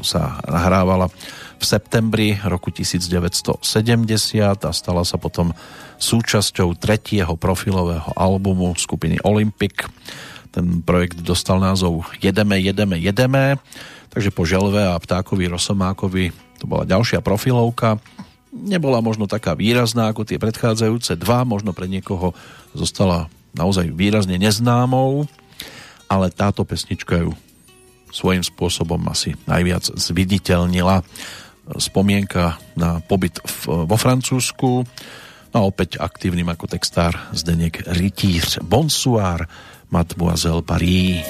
[0.00, 1.12] sa nahrávala
[1.60, 3.60] v septembri roku 1970
[4.64, 5.52] a stala sa potom
[6.00, 9.84] súčasťou tretieho profilového albumu skupiny Olympic.
[10.50, 13.60] Ten projekt dostal názov Jedeme, jedeme, jedeme
[14.10, 18.02] Takže po Želve a Ptákovi Rosomákovi to bola ďalšia profilovka.
[18.50, 22.34] Nebola možno taká výrazná ako tie predchádzajúce dva, možno pre niekoho
[22.74, 25.30] zostala naozaj výrazne neznámou,
[26.10, 27.32] ale táto pesnička ju
[28.10, 31.06] svojím spôsobom asi najviac zviditeľnila.
[31.78, 34.70] Spomienka na pobyt v, vo Francúzsku,
[35.50, 38.62] no a opäť aktívnym ako textár Zdenek Rytíř.
[38.62, 39.46] Bonsoir,
[39.90, 41.22] Mademoiselle Paris.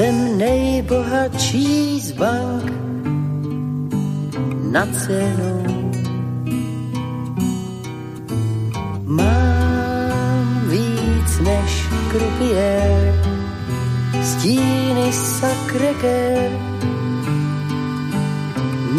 [0.00, 2.72] Jsem nejbohatší z bank
[4.72, 5.92] na cenou.
[9.04, 13.14] Mám víc než krupier,
[14.22, 16.50] stíny sakreker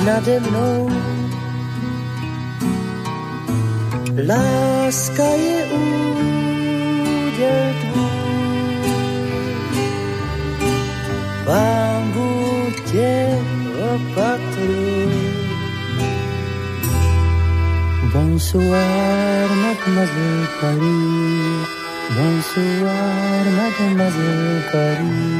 [0.06, 0.90] nade mnou.
[4.28, 8.11] Láska je úděl tvůj,
[11.52, 13.28] pán Bůh tě
[13.96, 15.14] opatruj.
[18.14, 21.68] Bonsoir, mademoiselle Paris.
[22.16, 25.32] Bonsoir, mademoiselle Paris.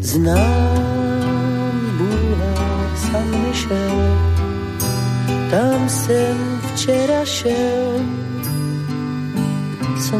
[0.00, 3.98] Znám boulevard Saint-Michel,
[5.50, 8.00] tam jsem včera šel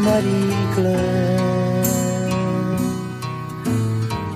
[0.01, 1.44] Marie Claire.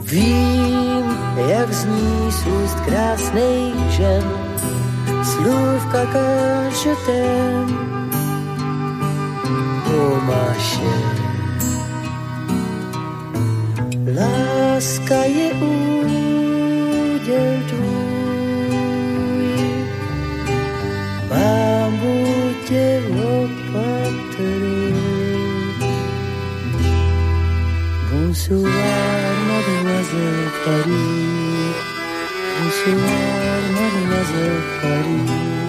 [0.10, 1.06] Vím,
[1.50, 4.24] jak zní z úst krásnej žen,
[5.24, 7.66] slůvka kažetem
[9.86, 10.94] pomáše.
[14.18, 16.50] Láska je úděl
[17.70, 18.00] tvůj,
[22.02, 24.94] Bůh tě opatruj.
[28.12, 28.79] Bonsoir,
[30.00, 30.10] از
[30.66, 31.76] قریب
[32.68, 34.32] بسیار من از
[34.82, 35.69] قریب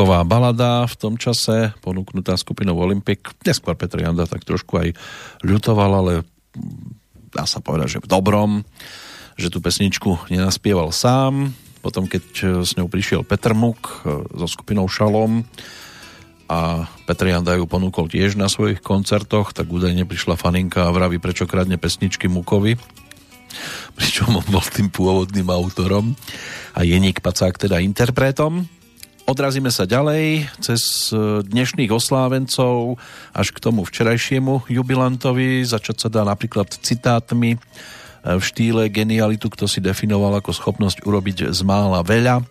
[0.00, 3.20] folková balada v tom čase, ponúknutá skupinou Olympic.
[3.44, 4.96] Neskôr Petr Janda tak trošku aj
[5.44, 6.12] ľutoval, ale
[7.28, 8.64] dá sa povedať, že v dobrom,
[9.36, 11.52] že tú pesničku nenaspieval sám.
[11.84, 12.24] Potom, keď
[12.64, 15.44] s ňou prišiel Petr Muk e, so skupinou Šalom
[16.48, 21.20] a Petr Janda ju ponúkol tiež na svojich koncertoch, tak údajne prišla faninka a vraví,
[21.20, 22.80] prečo kradne pesničky Mukovi
[24.00, 26.16] pričom on bol tým pôvodným autorom
[26.72, 28.79] a Jeník Pacák teda interpretom.
[29.30, 32.98] Odrazíme sa ďalej cez e, dnešných oslávencov
[33.30, 35.62] až k tomu včerajšiemu jubilantovi.
[35.62, 37.58] Začať sa dá napríklad citátmi e,
[38.26, 42.42] v štýle genialitu, kto si definoval ako schopnosť urobiť z mála veľa.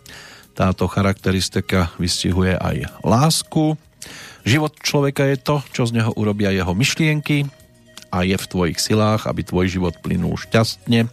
[0.55, 3.75] Táto charakteristika vystihuje aj lásku.
[4.47, 7.43] Život človeka je to, čo z neho urobia jeho myšlienky
[8.07, 11.11] a je v tvojich silách, aby tvoj život plynul šťastne.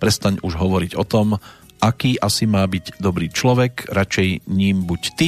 [0.00, 1.36] Prestaň už hovoriť o tom,
[1.80, 5.26] aký asi má byť dobrý človek, radšej ním buď ty.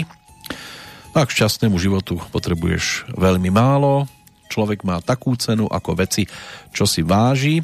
[1.16, 4.06] A k šťastnému životu potrebuješ veľmi málo.
[4.48, 6.24] Človek má takú cenu ako veci,
[6.70, 7.60] čo si váži.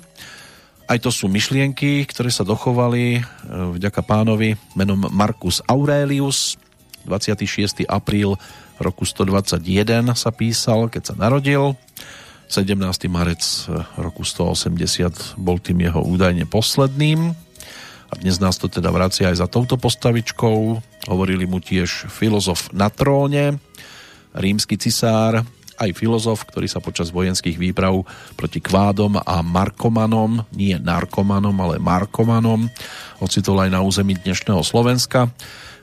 [0.85, 6.61] Aj to sú myšlienky, ktoré sa dochovali e, vďaka pánovi menom Marcus Aurelius.
[7.09, 7.89] 26.
[7.89, 8.37] apríl
[8.81, 11.77] roku 121 sa písal, keď sa narodil.
[12.51, 12.77] 17.
[13.09, 13.41] marec
[13.97, 17.44] roku 180 bol tým jeho údajne posledným.
[18.15, 20.79] A dnes nás to teda vracia aj za touto postavičkou.
[21.11, 23.59] Hovorili mu tiež filozof na tróne,
[24.31, 25.43] rímsky cisár,
[25.83, 28.07] aj filozof, ktorý sa počas vojenských výprav
[28.39, 32.71] proti kvádom a markomanom, nie narkomanom, ale markomanom,
[33.19, 35.27] ocitol aj na území dnešného Slovenska,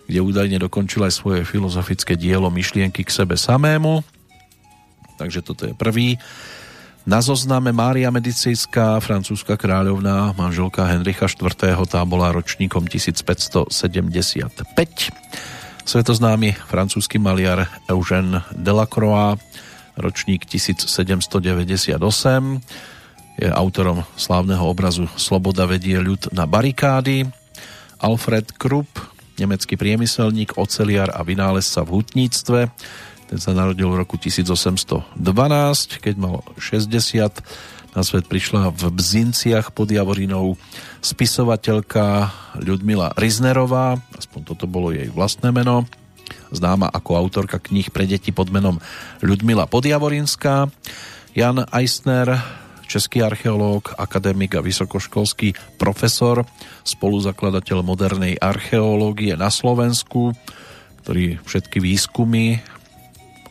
[0.08, 4.08] kde údajne dokončil aj svoje filozofické dielo myšlienky k sebe samému
[5.22, 6.18] takže toto je prvý.
[7.02, 11.74] Na zozname Mária Medicijská, francúzska kráľovná, manželka Henricha IV.
[11.90, 13.74] Tá bola ročníkom 1575.
[15.82, 19.42] Svetoznámy francúzsky maliar Eugène Delacroix,
[19.98, 21.98] ročník 1798,
[23.42, 27.26] je autorom slávneho obrazu Sloboda vedie ľud na barikády.
[27.98, 29.02] Alfred Krupp,
[29.42, 32.70] nemecký priemyselník, oceliar a vynálezca v hutníctve,
[33.32, 35.16] ten sa narodil v roku 1812,
[36.04, 37.32] keď mal 60.
[37.96, 40.60] Na svet prišla v Bzinciach pod Javorinou
[41.00, 42.28] spisovateľka
[42.60, 45.88] Ľudmila Riznerová, aspoň toto bolo jej vlastné meno,
[46.52, 48.84] známa ako autorka kníh pre deti pod menom
[49.24, 50.68] Ľudmila Podjavorinská.
[51.32, 52.36] Jan Eisner,
[52.84, 56.44] český archeológ, akademik a vysokoškolský profesor,
[56.84, 60.36] spoluzakladateľ modernej archeológie na Slovensku,
[61.08, 62.60] ktorý všetky výskumy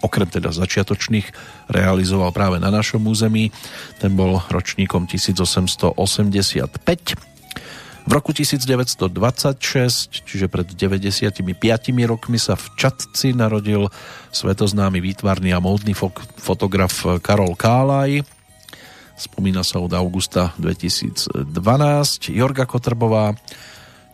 [0.01, 1.27] okrem teda začiatočných
[1.69, 3.53] realizoval práve na našom území.
[4.01, 5.97] Ten bol ročníkom 1885.
[8.01, 11.45] V roku 1926, čiže pred 95
[12.09, 13.93] rokmi sa v Čatci narodil
[14.33, 15.93] svetoznámy výtvarný a módny
[16.41, 18.25] fotograf Karol Kálaj.
[19.21, 21.53] Spomína sa od augusta 2012.
[22.33, 23.37] Jorga Kotrbová,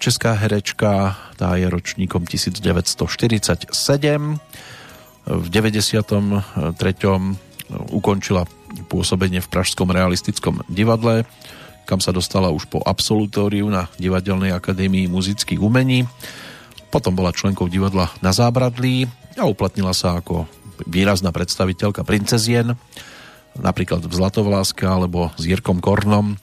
[0.02, 3.06] česká herečka, tá je ročníkom 1947
[5.26, 6.54] v 93.
[7.90, 8.46] ukončila
[8.86, 11.26] pôsobenie v Pražskom realistickom divadle,
[11.86, 16.06] kam sa dostala už po absolutóriu na Divadelnej akadémii muzických umení.
[16.90, 19.06] Potom bola členkou divadla na Zábradlí
[19.38, 20.46] a uplatnila sa ako
[20.86, 22.78] výrazná predstaviteľka princezien,
[23.58, 26.38] napríklad v Zlatovláska alebo s Jirkom Kornom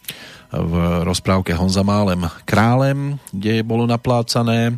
[0.54, 0.74] v
[1.08, 4.78] rozprávke Honza Málem Králem, kde bolo naplácané.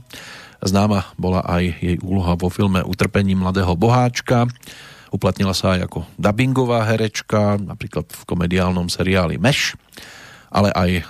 [0.65, 4.49] Známa bola aj jej úloha vo filme Utrpení mladého boháčka.
[5.13, 9.77] Uplatnila sa aj ako dubbingová herečka, napríklad v komediálnom seriáli Meš,
[10.49, 11.03] ale aj e,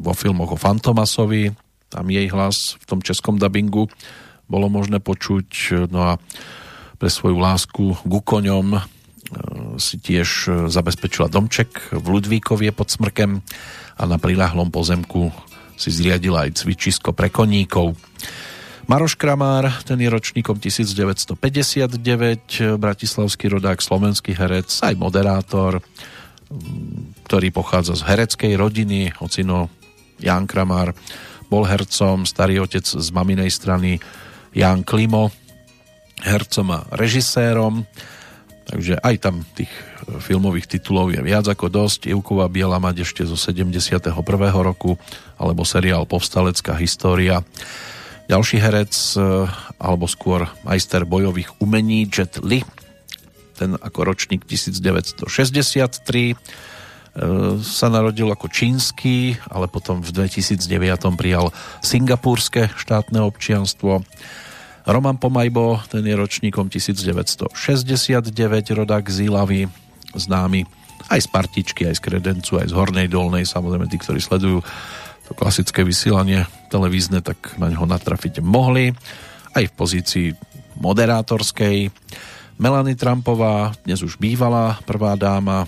[0.00, 1.52] vo filmoch o Fantomasovi.
[1.92, 3.92] Tam jej hlas v tom českom dubbingu
[4.48, 5.84] bolo možné počuť.
[5.92, 6.12] No a
[6.96, 8.80] pre svoju lásku ku koňom e,
[9.76, 13.44] si tiež e, zabezpečila domček v Ludvíkovie pod Smrkem
[14.00, 15.28] a na prilahlom pozemku
[15.76, 17.92] si zriadila aj cvičisko pre koníkov.
[18.84, 21.96] Maroš Kramár, ten je ročníkom 1959,
[22.76, 25.80] bratislavský rodák, slovenský herec, aj moderátor,
[27.24, 29.72] ktorý pochádza z hereckej rodiny, ocino
[30.20, 30.92] Jan Kramár,
[31.48, 34.04] bol hercom, starý otec z maminej strany
[34.52, 35.32] Jan Klimo,
[36.20, 37.88] hercom a režisérom,
[38.68, 39.72] takže aj tam tých
[40.20, 42.12] filmových titulov je viac ako dosť.
[42.12, 44.12] Ivková Biela mať ešte zo 71.
[44.60, 45.00] roku,
[45.40, 47.40] alebo seriál Povstalecká história.
[48.24, 49.44] Ďalší herec, e,
[49.76, 52.64] alebo skôr majster bojových umení Jet Li,
[53.54, 56.36] ten ako ročník 1963 e,
[57.60, 60.56] sa narodil ako čínsky, ale potom v 2009
[61.20, 61.52] prijal
[61.84, 64.00] singapúrske štátne občianstvo.
[64.84, 67.52] Roman Pomajbo, ten je ročníkom 1969,
[68.72, 69.68] rodák z Ilavy,
[70.16, 70.64] známy
[71.12, 74.64] aj z partičky, aj z kredencu, aj z hornej dolnej, samozrejme tí, ktorí sledujú
[75.24, 78.92] to klasické vysielanie televízne, tak na ňo natrafiť mohli.
[79.54, 80.34] Aj v pozícii
[80.78, 81.90] moderátorskej.
[82.58, 85.66] Melanie Trumpová, dnes už bývalá prvá dáma,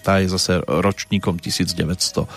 [0.00, 2.28] tá je zase ročníkom 1970,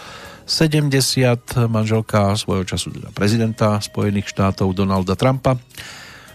[1.70, 5.56] manželka svojho času teda prezidenta Spojených štátov Donalda Trumpa.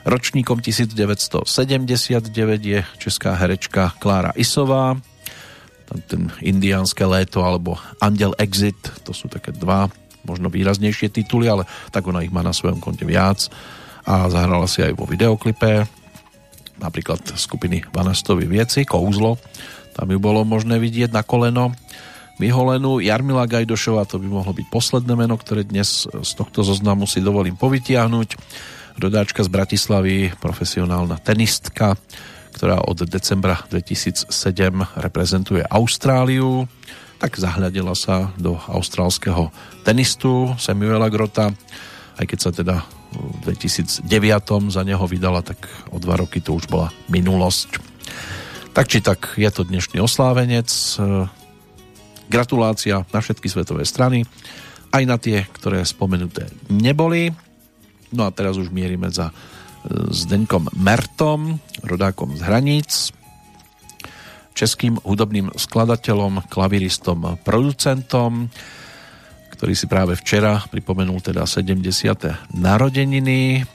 [0.05, 2.29] Ročníkom 1979
[2.61, 4.97] je česká herečka Klára Isová,
[6.09, 9.89] ten indiánske léto alebo Andel Exit, to sú také dva
[10.25, 13.49] možno výraznejšie tituly, ale tak ona ich má na svojom konte viac
[14.05, 15.89] a zahrala si aj vo videoklipe
[16.79, 19.39] napríklad skupiny Vanastovi Vieci, Kouzlo,
[19.95, 21.70] tam ju bolo možné vidieť na koleno
[22.43, 22.99] vyholenú.
[22.99, 27.55] Jarmila Gajdošová, to by mohlo byť posledné meno, ktoré dnes z tohto zoznamu si dovolím
[27.55, 28.29] povytiahnuť.
[28.99, 31.95] Rodáčka z Bratislavy, profesionálna tenistka,
[32.55, 34.31] ktorá od decembra 2007
[34.99, 36.66] reprezentuje Austráliu
[37.25, 39.49] tak zahľadila sa do austrálskeho
[39.81, 41.57] tenistu Samuela Grota,
[42.20, 42.85] aj keď sa teda
[43.16, 44.05] v 2009
[44.68, 47.81] za neho vydala, tak o dva roky to už bola minulosť.
[48.77, 50.68] Tak či tak je to dnešný oslávenec.
[52.29, 54.29] Gratulácia na všetky svetové strany,
[54.93, 57.33] aj na tie, ktoré spomenuté neboli.
[58.12, 59.33] No a teraz už mierime za
[59.89, 61.57] Zdeňkom Mertom,
[61.89, 63.16] rodákom z Hraníc,
[64.55, 68.49] českým hudobným skladateľom, klaviristom, producentom,
[69.55, 72.55] ktorý si práve včera pripomenul teda 70.
[72.55, 73.67] narodeniny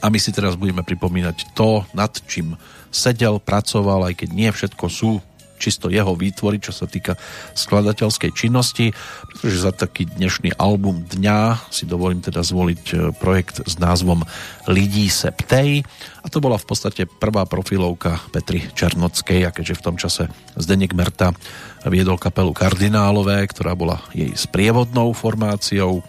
[0.00, 2.56] A my si teraz budeme pripomínať to, nad čím
[2.88, 5.20] sedel, pracoval, aj keď nie všetko sú
[5.60, 7.20] čisto jeho výtvory, čo sa týka
[7.52, 8.96] skladateľskej činnosti,
[9.28, 14.24] pretože za taký dnešný album dňa si dovolím teda zvoliť e, projekt s názvom
[14.72, 15.84] Lidí se ptej
[16.24, 20.96] a to bola v podstate prvá profilovka Petry Černockej a keďže v tom čase Zdeněk
[20.96, 21.36] Merta
[21.84, 26.00] viedol kapelu Kardinálové, ktorá bola jej sprievodnou formáciou,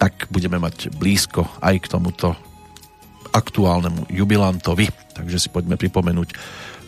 [0.00, 2.34] tak budeme mať blízko aj k tomuto
[3.32, 4.90] aktuálnemu jubilantovi.
[5.16, 6.36] Takže si poďme pripomenúť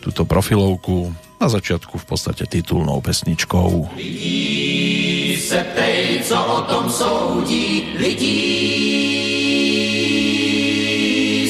[0.05, 1.09] túto profilovku
[1.41, 3.89] na začiatku v podstate titulnou pesničkou.
[3.95, 8.35] Lidí se ptej, co o tom soudí, lidí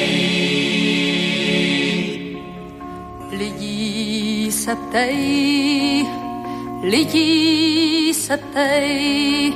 [3.33, 6.07] Lidí se ptej,
[6.85, 9.55] lidí se ptej,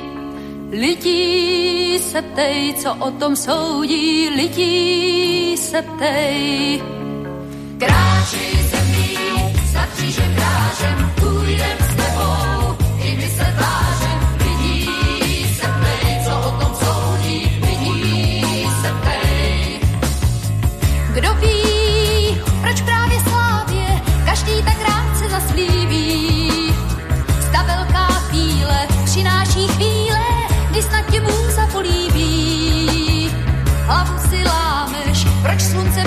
[0.75, 6.81] Lidí se ptej, co o tom soudí, lidí se ptej.
[7.79, 8.64] Za
[10.55, 17.59] krážem, půjdem s tebou, i se tvářem, lidí se ptej, co o tom soudí,
[18.81, 19.79] se ptej.
[21.13, 25.29] Kdo ví, proč právě slávě každý tak rád se?
[27.51, 30.21] Ta velká chvíle přináší chvíle,
[30.69, 31.21] kdy snad tě.
[33.85, 36.04] Hlavu si lámeš, proč slunce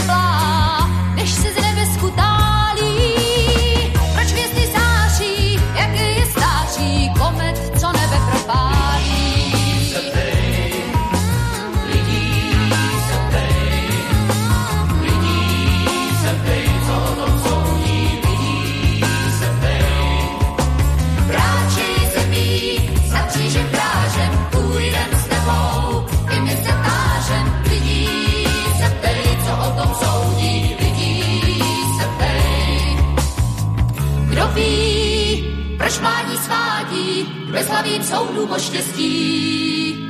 [37.48, 40.08] svádí, k bezhlavým soudům o štěstí.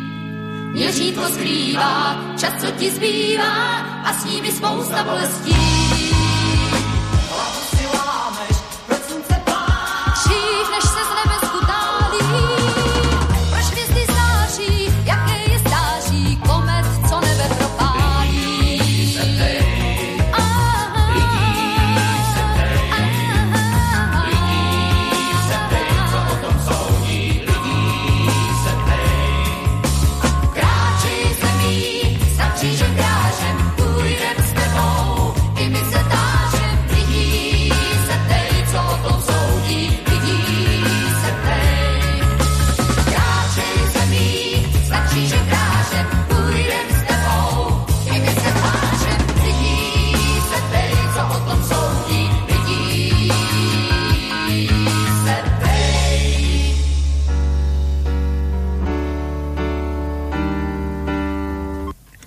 [0.72, 6.17] Měřítko skrývá, čas, co ti zbývá, a s nimi spousta bolestí.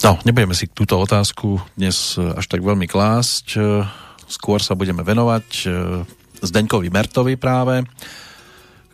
[0.01, 3.45] No, nebudeme si túto otázku dnes e, až tak veľmi klásť.
[3.53, 3.85] E,
[4.31, 5.65] Skôr sa budeme venovať e,
[6.41, 7.85] Zdeňkovi Mertovi práve,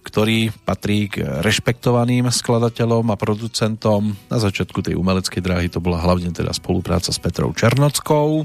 [0.03, 4.18] ktorý patrí k rešpektovaným skladateľom a producentom.
[4.28, 8.43] Na začiatku tej umeleckej dráhy to bola hlavne teda spolupráca s Petrou Černockou.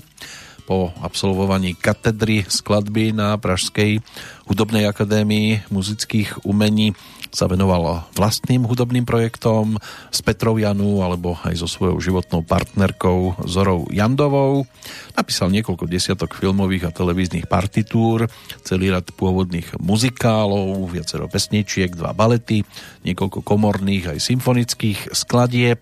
[0.62, 3.98] Po absolvovaní katedry skladby na Pražskej
[4.52, 6.92] hudobnej akadémii muzických umení
[7.32, 9.80] sa venoval vlastným hudobným projektom
[10.12, 14.68] s Petrou Janu alebo aj so svojou životnou partnerkou Zorou Jandovou.
[15.16, 18.28] Napísal niekoľko desiatok filmových a televíznych partitúr,
[18.60, 22.60] celý rad pôvodných muzikálov, viacero pesničiek, dva balety,
[23.08, 25.80] niekoľko komorných aj symfonických skladieb.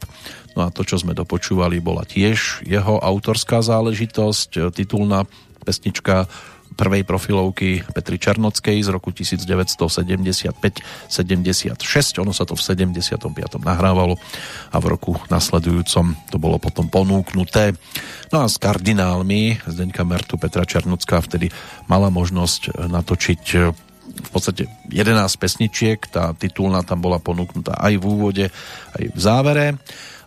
[0.54, 5.26] No a to, čo sme dopočúvali, bola tiež jeho autorská záležitosť, titulná
[5.66, 6.30] pesnička
[6.80, 10.80] prvej profilovky Petry Černockej z roku 1975-76.
[12.24, 13.20] Ono sa to v 75.
[13.60, 14.16] nahrávalo
[14.72, 17.76] a v roku nasledujúcom to bolo potom ponúknuté.
[18.32, 21.52] No a s kardinálmi Zdeňka Mertu Petra Černocká vtedy
[21.84, 23.44] mala možnosť natočiť
[24.10, 28.46] v podstate 11 pesničiek, tá titulná tam bola ponúknutá aj v úvode,
[28.96, 29.66] aj v závere,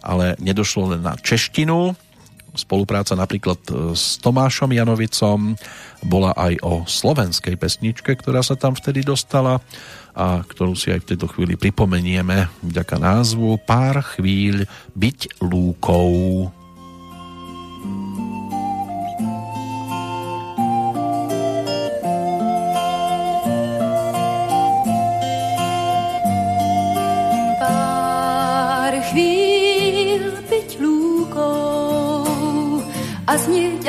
[0.05, 1.97] ale nedošlo len na češtinu,
[2.53, 3.59] spolupráca napríklad
[3.97, 5.57] s Tomášom Janovicom
[6.05, 9.57] bola aj o slovenskej pesničke, ktorá sa tam vtedy dostala
[10.13, 13.57] a ktorú si aj v tejto chvíli pripomenieme vďaka názvu.
[13.65, 16.47] Pár chvíľ byť lúkou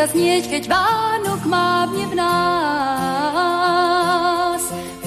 [0.04, 3.40] a znieť, keď Vánok mávne v nás.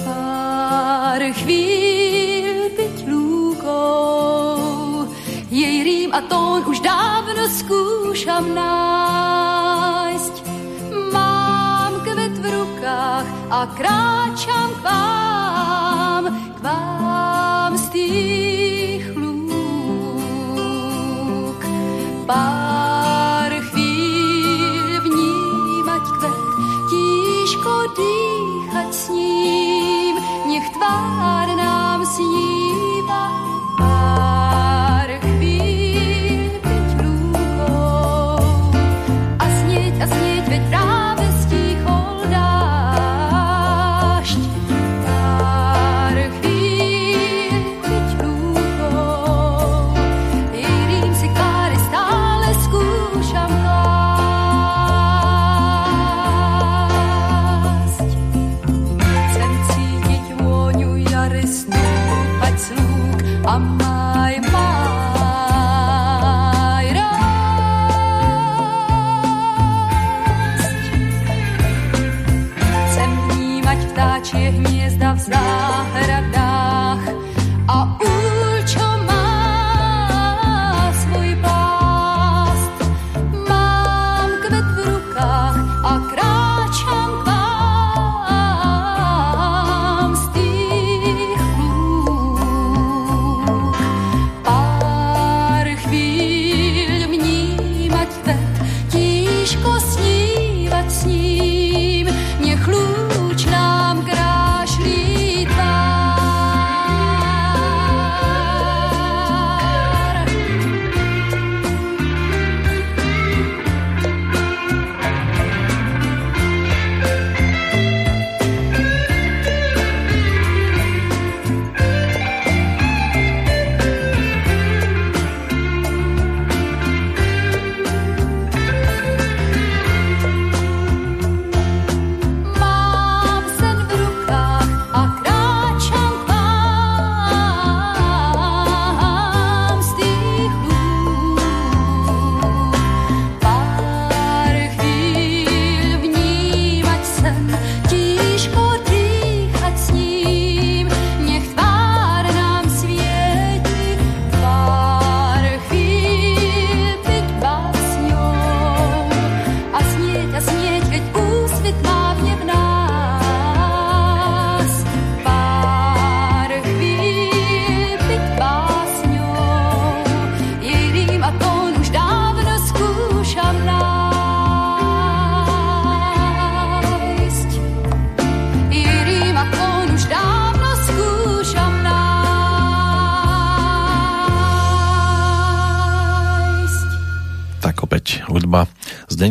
[0.02, 5.06] Pár chvíľ byť lúkou,
[5.54, 10.34] jej rým a tón už dávno skúšam nájsť.
[11.14, 16.26] Mám kvet v rukách a kráčam k vám,
[16.58, 20.42] k vám z tých lúk.
[22.26, 23.17] Pár
[27.58, 30.14] tížko dýchať s ním,
[30.46, 33.47] nech tvár nám sníva.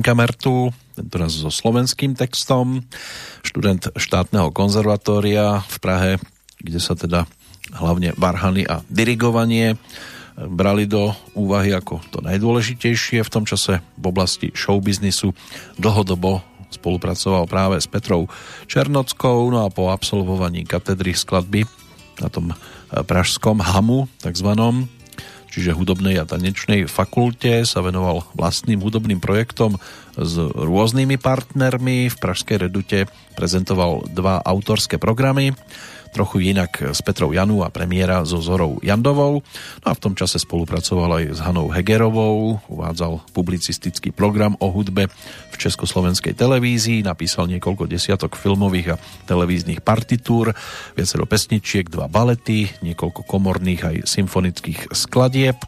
[0.08, 0.72] Zdenka Mertu,
[1.28, 2.80] so slovenským textom,
[3.44, 6.12] študent štátneho konzervatória v Prahe,
[6.64, 7.28] kde sa teda
[7.76, 9.76] hlavne varhany a dirigovanie
[10.40, 15.36] brali do úvahy ako to najdôležitejšie v tom čase v oblasti showbiznisu.
[15.76, 16.40] Dlhodobo
[16.72, 18.32] spolupracoval práve s Petrou
[18.64, 21.68] Černockou, no a po absolvovaní katedry skladby
[22.24, 22.56] na tom eh,
[23.04, 24.88] pražskom HAMu, takzvanom,
[25.58, 29.82] čiže hudobnej a tanečnej fakulte sa venoval vlastným hudobným projektom
[30.14, 32.14] s rôznymi partnermi.
[32.14, 35.58] V Pražskej redute prezentoval dva autorské programy,
[36.18, 39.46] trochu inak s Petrou Janu a premiéra so Zorou Jandovou.
[39.86, 45.14] No a v tom čase spolupracoval aj s Hanou Hegerovou, uvádzal publicistický program o hudbe
[45.54, 49.00] v Československej televízii, napísal niekoľko desiatok filmových a
[49.30, 50.58] televíznych partitúr,
[50.98, 55.62] viacero pesničiek, dva balety, niekoľko komorných aj symfonických skladieb.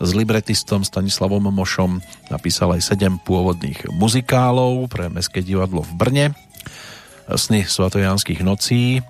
[0.00, 2.00] S libretistom Stanislavom Mošom
[2.32, 6.26] napísal aj sedem pôvodných muzikálov pre Mestské divadlo v Brne.
[7.28, 9.04] Sny svatojanských nocí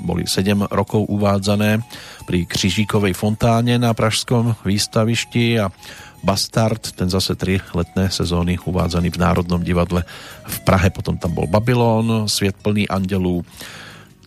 [0.00, 1.84] boli 7 rokov uvádzané
[2.24, 5.68] pri Křižíkovej fontáne na Pražskom výstavišti a
[6.20, 10.04] Bastard, ten zase 3 letné sezóny uvádzaný v Národnom divadle
[10.44, 13.40] v Prahe, potom tam bol Babylon, Sviet plný andelů,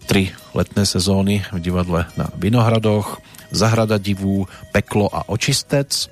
[0.06, 3.22] 3 letné sezóny v divadle na Vinohradoch,
[3.54, 6.10] Zahrada divů, Peklo a Očistec.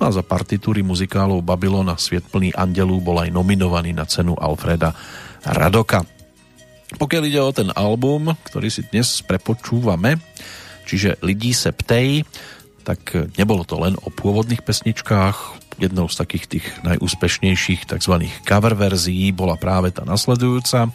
[0.00, 4.34] No a za partitúry muzikálov Babylon a Sviet plný andelů bol aj nominovaný na cenu
[4.34, 4.90] Alfreda
[5.46, 6.19] Radoka.
[6.96, 10.18] Pokiaľ ide o ten album, ktorý si dnes prepočúvame,
[10.88, 12.26] čiže Lidí se ptej,
[12.82, 18.28] tak nebolo to len o pôvodných pesničkách, Jednou z takých tých najúspešnejších tzv.
[18.44, 20.84] cover verzií bola práve tá nasledujúca.
[20.84, 20.90] E,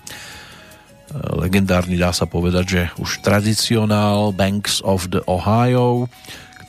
[1.42, 6.06] legendárny dá sa povedať, že už tradicionál Banks of the Ohio,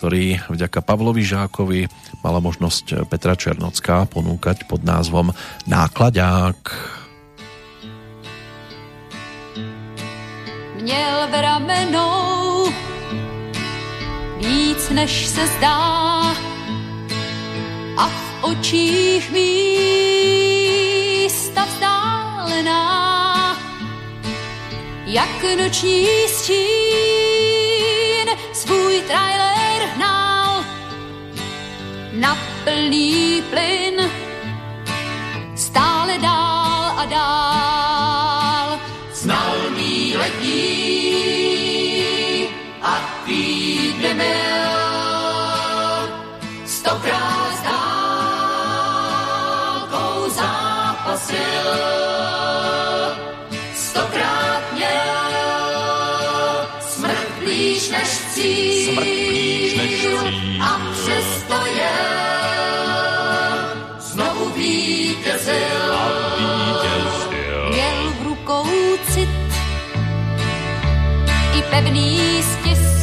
[0.00, 1.80] ktorý vďaka Pavlovi Žákovi
[2.24, 5.36] mala možnosť Petra Černocká ponúkať pod názvom
[5.68, 6.95] Nákladák.
[10.87, 12.68] Měl v ramenou
[14.37, 15.76] víc, než se zdá
[17.97, 20.55] a v očích místa
[21.64, 22.76] vzdálená,
[25.07, 26.57] jak noční stín
[28.53, 30.64] svůj trailer hnal
[32.12, 34.11] na plný plyn
[35.57, 37.86] stále dál a dál.
[71.76, 72.95] Pevný stisk.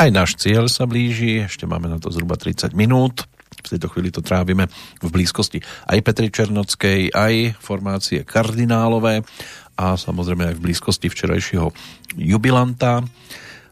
[0.00, 3.28] Aj náš cieľ sa blíži, ešte máme na to zhruba 30 minút.
[3.60, 4.64] V tejto chvíli to trávime
[4.96, 9.20] v blízkosti aj Petri Černockej, aj formácie kardinálové
[9.76, 11.68] a samozrejme aj v blízkosti včerajšieho
[12.16, 13.04] jubilanta.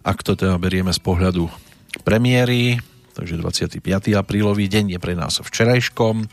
[0.05, 1.49] Ak to teda berieme z pohľadu
[2.05, 2.76] premiéry,
[3.16, 3.81] takže 25.
[4.12, 6.29] aprílový deň je pre nás včerajškom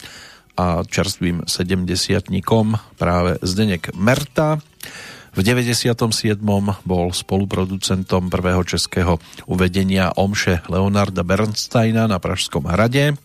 [0.60, 1.88] a čerstvým 70
[3.00, 4.60] práve Zdenek Merta.
[5.36, 6.40] V 97.
[6.88, 9.20] bol spoluproducentom prvého českého
[9.52, 13.20] uvedenia Omše Leonarda Bernsteina na Pražskom hrade.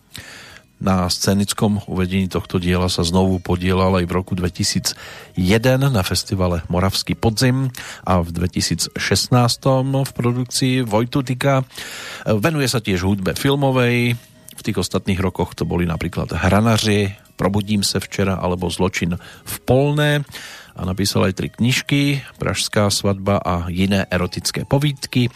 [0.83, 5.39] Na scenickom uvedení tohto diela sa znovu podielal aj v roku 2001
[5.87, 7.71] na festivale Moravský podzim
[8.03, 8.91] a v 2016
[10.03, 11.63] v produkcii Vojtutika.
[12.27, 14.19] Venuje sa tiež hudbe filmovej,
[14.51, 20.21] v tých ostatných rokoch to boli napríklad Hranaři, Probudím se včera alebo Zločin v Polné
[20.75, 25.29] a napísal aj tri knižky Pražská svadba a jiné erotické povídky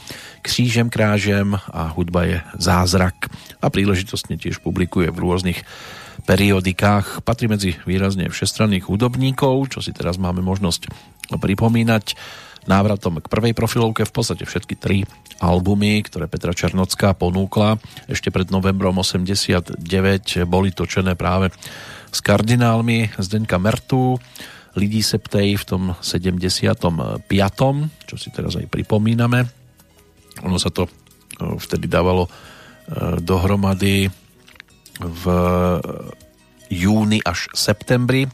[0.46, 3.34] Křížem krážem a hudba je zázrak.
[3.60, 5.60] A príležitostne tiež publikuje v rôznych
[6.24, 7.26] periodikách.
[7.26, 10.90] Patrí medzi výrazne všestranných hudobníkov, čo si teraz máme možnosť
[11.34, 12.14] pripomínať.
[12.66, 15.06] Návratom k prvej profilovke v podstate všetky tri
[15.38, 17.78] albumy, ktoré Petra Černocká ponúkla
[18.10, 19.78] ešte pred novembrom 89
[20.50, 21.54] boli točené práve
[22.10, 24.18] s kardinálmi Zdeňka Mertu,
[24.76, 27.26] Lidí Septej v tom 75.
[28.06, 29.48] čo si teraz aj pripomíname.
[30.44, 30.92] Ono sa to e,
[31.56, 32.30] vtedy dávalo e,
[33.24, 34.12] dohromady
[35.00, 35.24] v
[36.72, 38.28] júni až septembri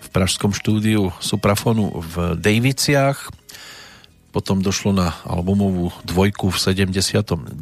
[0.00, 3.32] v pražskom štúdiu Suprafonu v Daviciach.
[4.34, 7.54] Potom došlo na albumovú dvojku v 79.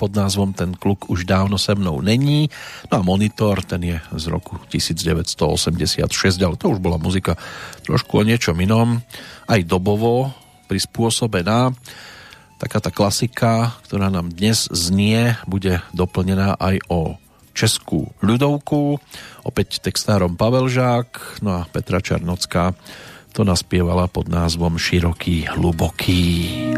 [0.00, 2.48] pod názvom Ten kluk už dávno se mnou není.
[2.88, 6.08] No a Monitor, ten je z roku 1986,
[6.40, 7.36] ale to už bola muzika
[7.84, 9.04] trošku o niečom inom,
[9.44, 10.32] aj dobovo
[10.72, 11.76] prispôsobená.
[12.56, 17.20] Taká tá klasika, ktorá nám dnes znie, bude doplnená aj o
[17.52, 18.96] českú ľudovku,
[19.44, 22.72] opäť textárom Pavel Žák, no a Petra Černocká
[23.30, 26.70] to naspievala pod názvom Široký, hluboký.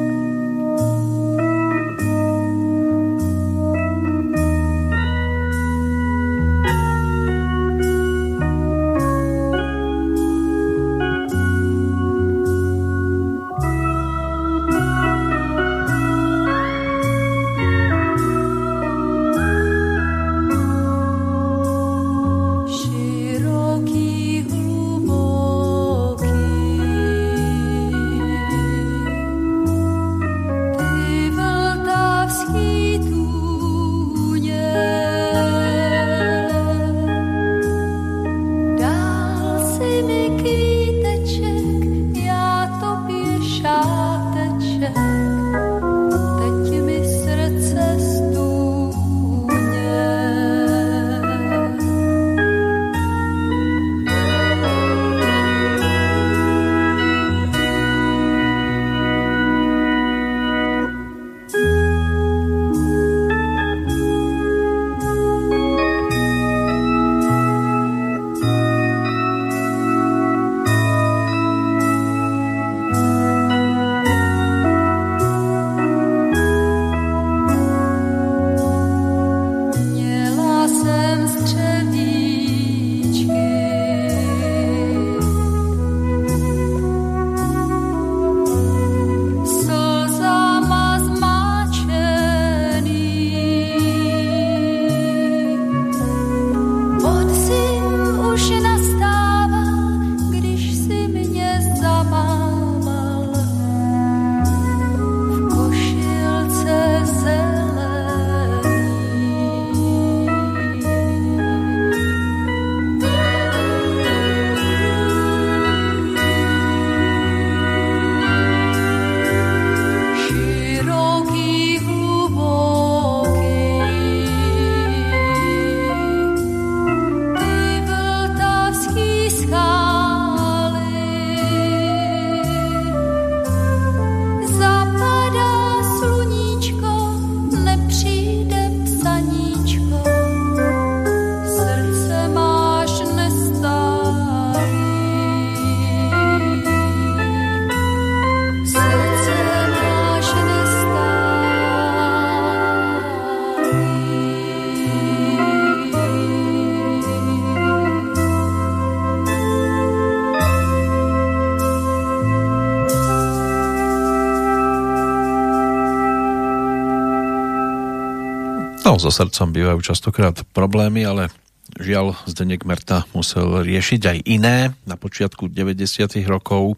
[168.92, 171.32] No, so srdcom bývajú častokrát problémy, ale
[171.80, 174.76] žiaľ Zdenek Merta musel riešiť aj iné.
[174.84, 176.12] Na počiatku 90.
[176.28, 176.76] rokov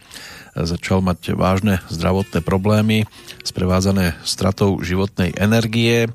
[0.55, 3.11] začal mať vážne zdravotné problémy,
[3.43, 6.07] sprevádzané stratou životnej energie.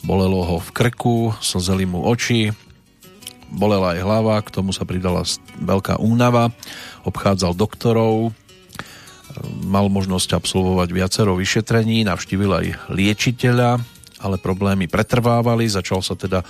[0.00, 2.48] Bolelo ho v krku, slzeli mu oči,
[3.52, 5.28] bolela aj hlava, k tomu sa pridala
[5.60, 6.56] veľká únava,
[7.04, 8.32] obchádzal doktorov,
[9.60, 13.92] mal možnosť absolvovať viacero vyšetrení, navštívil aj liečiteľa,
[14.24, 16.40] ale problémy pretrvávali, začal sa teda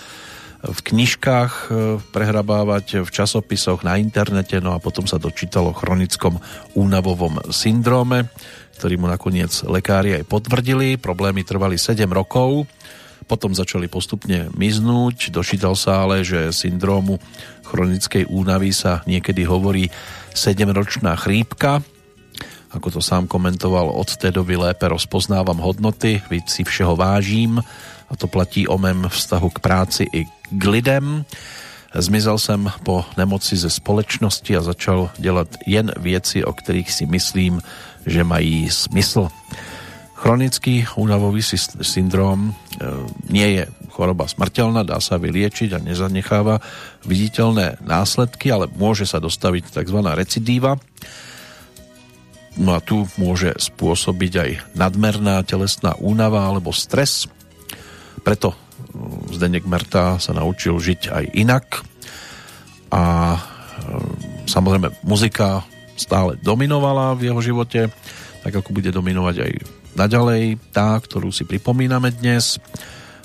[0.64, 1.64] v knižkách e,
[2.08, 6.40] prehrabávať, v časopisoch, na internete, no a potom sa dočítal o chronickom
[6.72, 8.32] únavovom syndróme,
[8.80, 10.96] ktorý mu nakoniec lekári aj potvrdili.
[10.96, 12.64] Problémy trvali 7 rokov,
[13.28, 17.20] potom začali postupne miznúť, dočítal sa ale, že syndrómu
[17.68, 19.92] chronickej únavy sa niekedy hovorí
[20.32, 21.84] 7-ročná chrípka,
[22.74, 27.62] ako to sám komentoval, od tej doby lépe rozpoznávam hodnoty, víc si všeho vážím
[28.10, 31.24] a to platí o mém vztahu k práci i k lidem.
[31.94, 37.62] Zmizel jsem po nemoci ze společnosti a začal dělat jen věci, o kterých si myslím,
[38.06, 39.28] že mají smysl.
[40.14, 41.42] Chronický únavový
[41.82, 42.52] syndrom e,
[43.30, 43.64] nie je
[43.94, 46.58] choroba smrteľná, dá sa vyliečiť a nezanecháva
[47.06, 49.98] viditeľné následky, ale môže sa dostaviť tzv.
[50.02, 50.80] recidíva.
[52.54, 57.26] No a tu môže spôsobiť aj nadmerná telesná únava alebo stres.
[58.22, 58.54] Preto
[59.34, 61.82] Zdenek Merta sa naučil žiť aj inak
[62.94, 63.02] a
[63.34, 63.38] e,
[64.46, 65.66] samozrejme muzika
[65.98, 67.90] stále dominovala v jeho živote,
[68.46, 69.52] tak ako bude dominovať aj
[69.98, 72.62] naďalej tá, ktorú si pripomíname dnes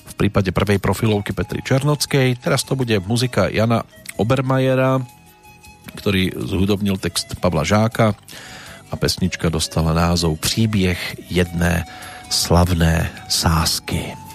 [0.10, 2.42] v prípade prvej profilovky Petry Černockej.
[2.42, 3.86] Teraz to bude muzika Jana
[4.18, 5.02] Obermajera,
[5.94, 8.18] ktorý zhudobnil text Pavla Žáka
[8.92, 11.86] a pesnička dostala názov Příběh jedné
[12.30, 14.29] slavné sásky.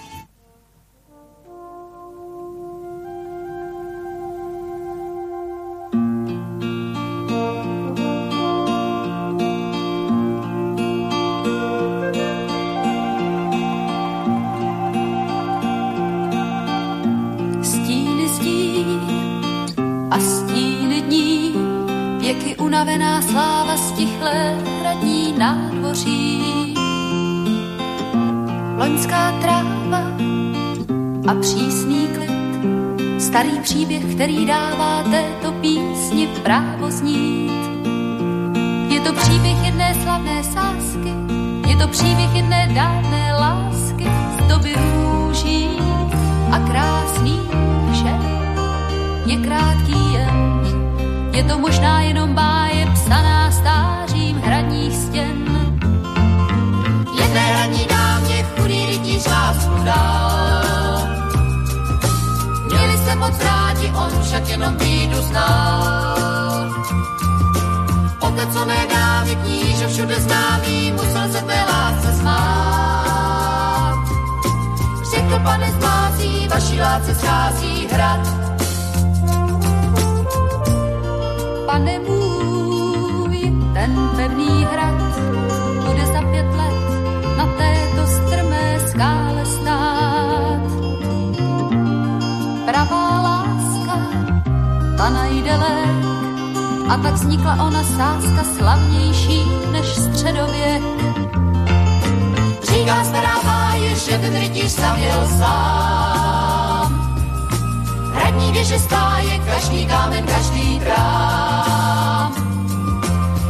[31.28, 37.52] A přísný klid, starý příběh, který dává této písni právo znít.
[38.88, 41.12] Je to příběh jedné slavné sásky,
[41.68, 44.06] je to příběh jedné dávné lásky
[44.38, 45.68] z doby růží
[46.52, 47.40] a krásný
[47.92, 48.20] žen.
[49.26, 50.60] Je krátký jen,
[51.32, 55.44] je to možná jenom báje psaná stářím hradních stěn.
[57.20, 60.63] Jedné hradní dámě chudý rytíř lásku dal.
[63.14, 66.74] Se moc rádi, on však jenom bídu znal.
[68.18, 73.94] Oteconé dávy kníže všude známý, musel se té lásce smát.
[75.10, 78.20] Řekl pane zmází, vaší lásce schází hrad.
[81.66, 84.98] Pane můj, ten pevný hrad
[85.86, 86.74] bude za pět let
[87.36, 89.33] na této strmé skále
[95.04, 96.04] ta najde lék,
[96.88, 100.82] a tak vznikla ona sázka slavnější než středověk.
[102.62, 106.88] Říká stará báje, že ten rytíř stavěl sám.
[108.14, 112.32] Hradní věže stáje, každý kámen, každý trám.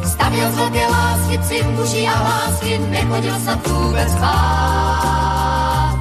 [0.05, 5.99] Stavěl z velké lásky, cit muží a hlásky, nechodil snad vůbec spát.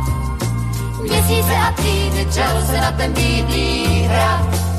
[1.02, 4.73] Měsíce a týdny čel se na ten bídný hrad.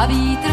[0.00, 0.50] A vítr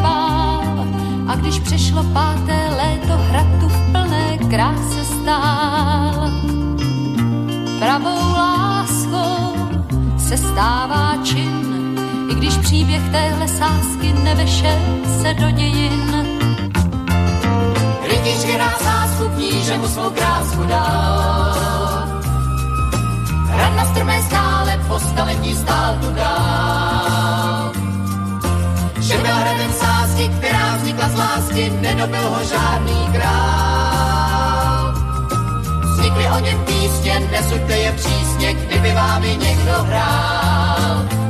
[1.28, 6.32] a když přešlo páté léto, hrad tu v plné kráse stál.
[7.80, 9.56] Pravou láskou
[10.18, 11.98] se stává čin,
[12.32, 14.80] i když příběh téhle sásky nevešel
[15.22, 16.28] se do dějin.
[18.10, 22.08] Rytíř, která sásku kníže mu svou krásku dal.
[23.45, 26.77] Hrad na strmé skále po staletí stál tu dál.
[29.18, 34.93] Že byl hradem sásky, která vznikla z lásky, nedobil ho žádný král.
[35.93, 41.27] Vznikly o něm písně, nesuďte je přísně, kdyby vám i někdo hrál.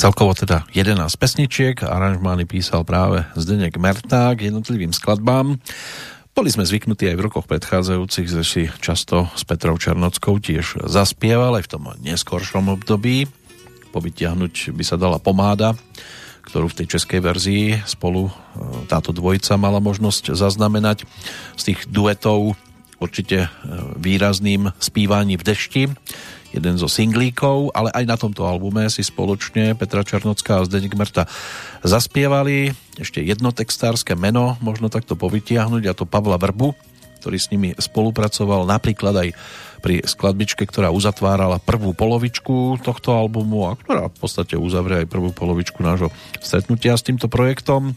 [0.00, 5.60] Celkovo teda 11 pesničiek, aranžmány písal práve Zdeněk Merták jednotlivým skladbám.
[6.32, 11.60] Boli sme zvyknutí aj v rokoch predchádzajúcich, že si často s Petrou Černockou tiež zaspieval
[11.60, 13.28] aj v tom neskoršom období.
[13.92, 15.76] Povytiahnuť by sa dala pomáda,
[16.48, 18.32] ktorú v tej českej verzii spolu e,
[18.88, 21.04] táto dvojica mala možnosť zaznamenať.
[21.60, 22.56] Z tých duetov
[23.02, 23.48] určite e,
[24.00, 25.82] výrazným spívaní v dešti,
[26.50, 31.26] jeden zo singlíkov, ale aj na tomto albume si spoločne Petra Černocká a Zdeněk Merta
[31.86, 32.74] zaspievali.
[32.98, 36.74] Ešte jedno textárske meno možno takto povytiahnuť a to Pavla Vrbu,
[37.20, 39.28] ktorý s nimi spolupracoval napríklad aj
[39.80, 45.32] pri skladbičke, ktorá uzatvárala prvú polovičku tohto albumu a ktorá v podstate uzavrie aj prvú
[45.32, 47.96] polovičku nášho stretnutia s týmto projektom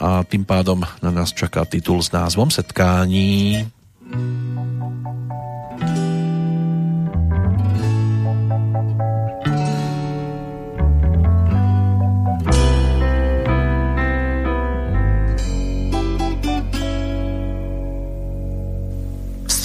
[0.00, 3.64] a tým pádom na nás čaká titul s názvom Setkání.
[5.74, 6.23] V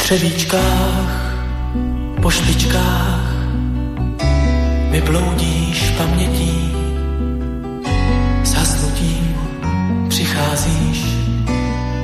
[0.10, 1.38] střevíčkách,
[2.22, 3.34] po špičkách
[4.90, 6.74] mi bloudíš pamětí.
[8.44, 9.36] S hasnutím
[10.08, 11.06] přicházíš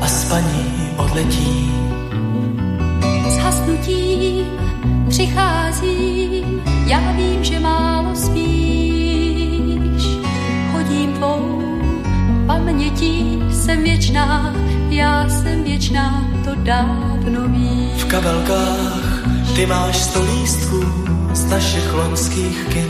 [0.02, 1.72] a spaní odletí.
[3.30, 4.45] S hasnutím
[5.10, 8.65] přicházím, já vím, že málo spím.
[12.48, 14.54] Pamětí jsem věčná,
[14.90, 17.90] já jsem věčná, to dávno ví.
[17.98, 19.24] V kabelkách
[19.56, 20.84] ty máš sto lístků
[21.34, 22.88] z našich lonských kin.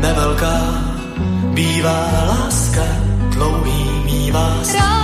[0.00, 0.60] Nevelká
[1.54, 2.82] bývá láska,
[3.34, 4.95] dlouhý mívá stín.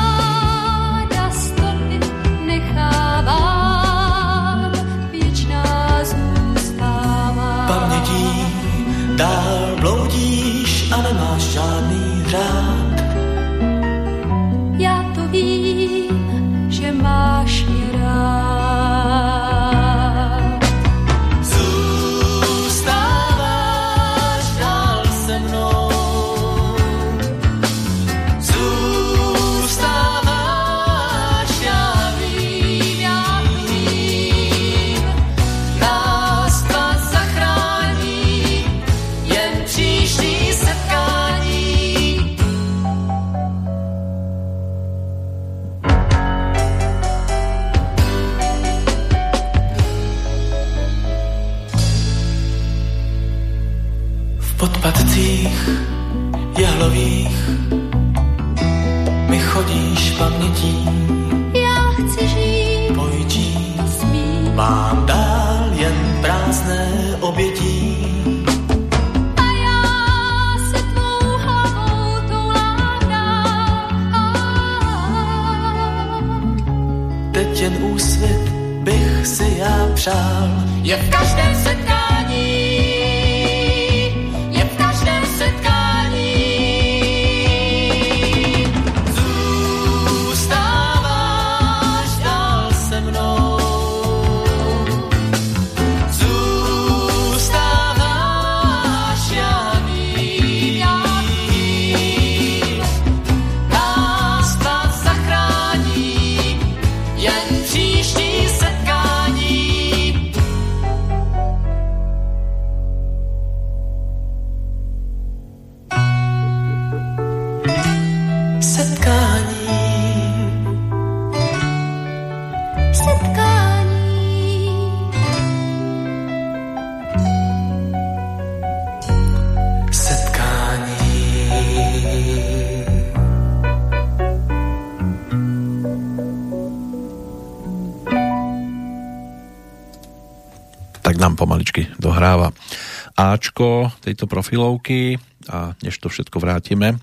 [143.43, 145.19] Ačko tejto profilovky
[145.51, 147.03] a než to všetko vrátime,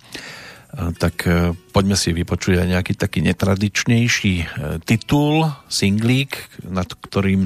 [0.69, 4.45] a tak e, poďme si vypočuť aj nejaký taký netradičnejší e,
[4.87, 7.43] titul, singlík, nad ktorým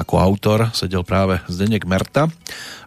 [0.00, 2.32] ako autor sedel práve Zdenek Merta.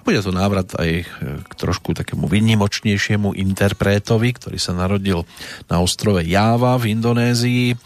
[0.04, 1.04] Bude to návrat aj e,
[1.40, 5.24] k trošku takému výnimočnejšiemu interpretovi, ktorý sa narodil
[5.72, 7.78] na ostrove Java v Indonézii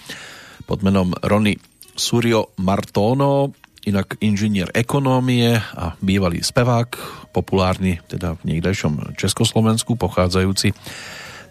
[0.66, 1.60] pod menom Rony
[2.00, 3.52] Suryo Martono,
[3.88, 6.90] inak inžinier ekonómie a bývalý spevák,
[7.32, 10.76] populárny teda v niekdejšom Československu, pochádzajúci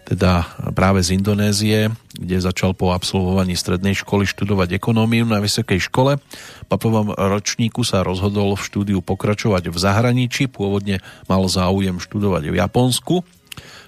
[0.09, 0.41] teda
[0.73, 6.17] práve z Indonézie, kde začal po absolvovaní strednej školy študovať ekonómiu na vysokej škole.
[6.65, 10.97] Po prvom ročníku sa rozhodol v štúdiu pokračovať v zahraničí, pôvodne
[11.29, 13.21] mal záujem študovať v Japonsku,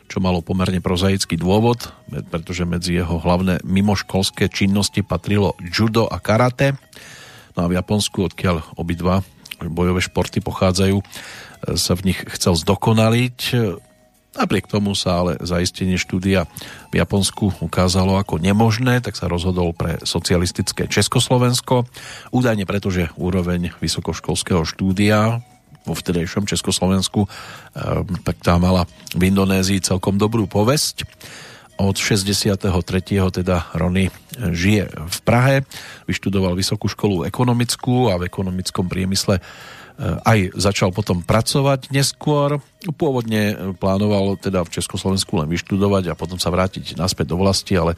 [0.06, 1.90] čo malo pomerne prozaický dôvod,
[2.30, 6.78] pretože medzi jeho hlavné mimoškolské činnosti patrilo judo a karate.
[7.58, 9.26] No a v Japonsku, odkiaľ obidva
[9.62, 11.04] bojové športy pochádzajú,
[11.78, 13.38] sa v nich chcel zdokonaliť.
[14.32, 16.48] Napriek tomu sa ale zaistenie štúdia
[16.90, 21.84] v Japonsku ukázalo ako nemožné, tak sa rozhodol pre socialistické Československo.
[22.32, 25.44] Údajne preto, že úroveň vysokoškolského štúdia
[25.84, 27.28] vo vtedejšom Československu,
[28.24, 28.88] tak tá mala
[29.18, 31.04] v Indonézii celkom dobrú povesť.
[31.82, 32.62] Od 63.
[33.34, 35.66] teda Rony žije v Prahe,
[36.06, 39.42] vyštudoval vysokú školu ekonomickú a v ekonomickom priemysle
[40.02, 42.62] aj začal potom pracovať neskôr.
[42.98, 47.98] Pôvodne plánoval teda v Československu len vyštudovať a potom sa vrátiť naspäť do vlasti, ale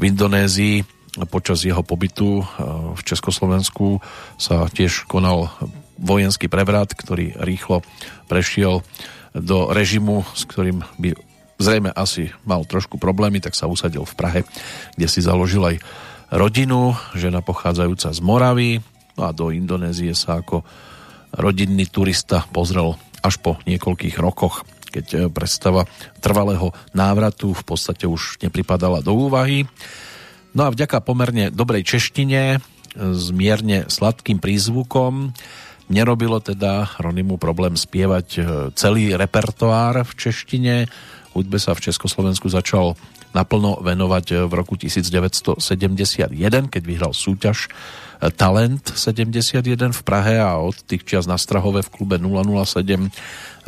[0.00, 0.84] v Indonézii
[1.28, 2.44] počas jeho pobytu
[2.96, 4.00] v Československu
[4.40, 5.52] sa tiež konal
[6.00, 7.84] vojenský prevrat, ktorý rýchlo
[8.28, 8.80] prešiel
[9.36, 11.31] do režimu, s ktorým by
[11.62, 14.40] zrejme asi mal trošku problémy, tak sa usadil v Prahe,
[14.98, 15.76] kde si založil aj
[16.34, 18.70] rodinu, žena pochádzajúca z Moravy,
[19.14, 20.66] no a do Indonézie sa ako
[21.32, 25.88] rodinný turista pozrel až po niekoľkých rokoch, keď predstava
[26.20, 29.64] trvalého návratu v podstate už nepripadala do úvahy.
[30.52, 32.60] No a vďaka pomerne dobrej češtine
[32.92, 35.32] s mierne sladkým prízvukom
[35.92, 38.40] Nerobilo teda Ronimu problém spievať e,
[38.72, 40.74] celý repertoár v češtine.
[41.32, 42.96] Hudbe sa v Československu začal
[43.32, 46.28] naplno venovať e, v roku 1971,
[46.68, 47.68] keď vyhral súťaž
[48.20, 53.08] e, Talent 71 v Prahe a od tých čias na Strahove v klube 007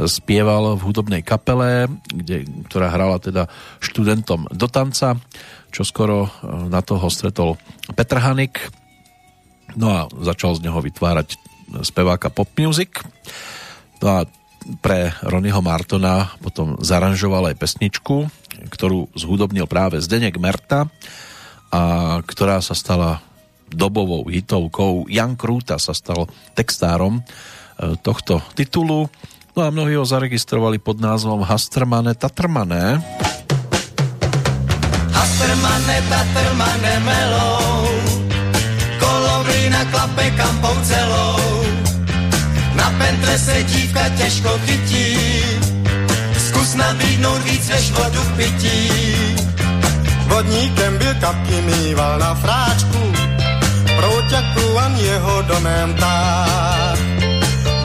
[0.04, 3.48] spieval v hudobnej kapele, kde, ktorá hrala teda
[3.80, 5.16] študentom do tanca,
[5.72, 6.30] čo skoro
[6.68, 7.56] na toho stretol
[7.94, 8.58] Petr Hanik,
[9.78, 11.38] no a začal z neho vytvárať
[11.82, 13.02] speváka pop music.
[14.02, 14.28] No a
[14.80, 18.28] pre Ronnieho Martona potom zaranžoval aj pesničku,
[18.72, 20.88] ktorú zhudobnil práve Zdenek Merta
[21.68, 21.82] a
[22.24, 23.20] ktorá sa stala
[23.68, 25.10] dobovou hitovkou.
[25.10, 27.22] Jan Krúta sa stal textárom e,
[28.00, 29.10] tohto titulu.
[29.54, 33.02] No a mnohí ho zaregistrovali pod názvom Hastrmane Tatrmane.
[35.14, 37.86] Hastrmane, tatrmane, melou,
[38.98, 41.53] kolovina klape kampou celou.
[42.84, 45.16] Na pentre se dívka těžko chytí,
[46.36, 48.90] zkus nabídnout víc než vodu k pití.
[50.26, 53.12] Vodníkem byl kapky mýval na fráčku,
[53.96, 56.98] prouťak průvan jeho domem tak.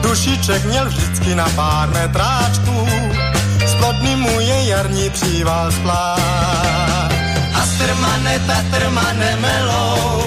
[0.02, 2.88] Dušiček měl vždycky na pár metráčků,
[3.66, 7.12] splodný mu je jarní příval splát.
[7.52, 10.24] Hastrmane, tatrmane, melou,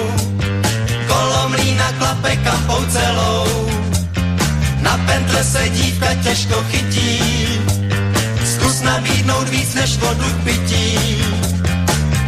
[1.06, 3.83] kolomlína klape kampou celou.
[4.84, 7.18] Na pentle se dívka těžko chytí,
[8.44, 10.98] zkus nabídnout víc než vodu k pití.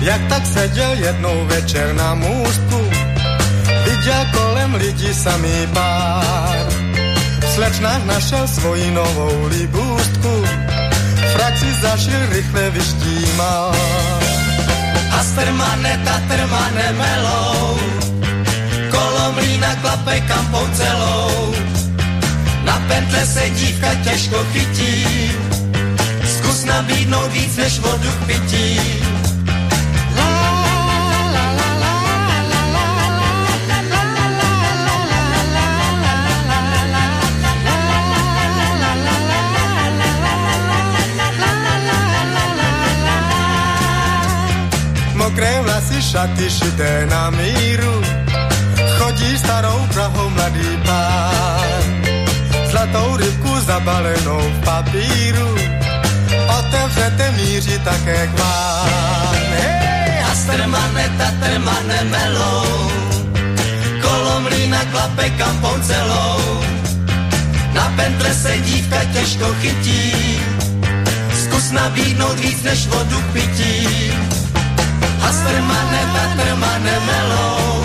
[0.01, 2.81] Jak tak seděl jednou večer na můstku,
[3.85, 6.67] viděl kolem lidí samý pár.
[7.41, 10.45] V slečnách našel svoji novou libůstku,
[11.33, 13.73] frak si zašil rychle vyštímal.
[15.09, 17.79] Hastrmane, tatrmane, melou,
[18.91, 21.76] kolomlína klape kampou celou.
[22.67, 25.07] Na pentle se dívka těžko chytí,
[26.27, 28.81] zkus nabídnout víc než vodu k pití.
[45.15, 48.03] Mokré vlasy, šaty šité na míru,
[48.99, 51.86] chodí starou Prahou mladý pán.
[52.87, 55.55] Zlatou rybku zabalenou v papíru,
[56.59, 59.35] otevřete míří také k vám.
[59.51, 62.91] Hej, Hastrmane, tatrmane, melou,
[64.03, 66.65] kolomlína klape kampou celou.
[67.73, 70.13] Na pentle se dívka těžko chytí,
[71.45, 74.13] zkus nabídnout víc než vodu k pití.
[75.21, 77.85] Hastrmane, tatrmane, melou,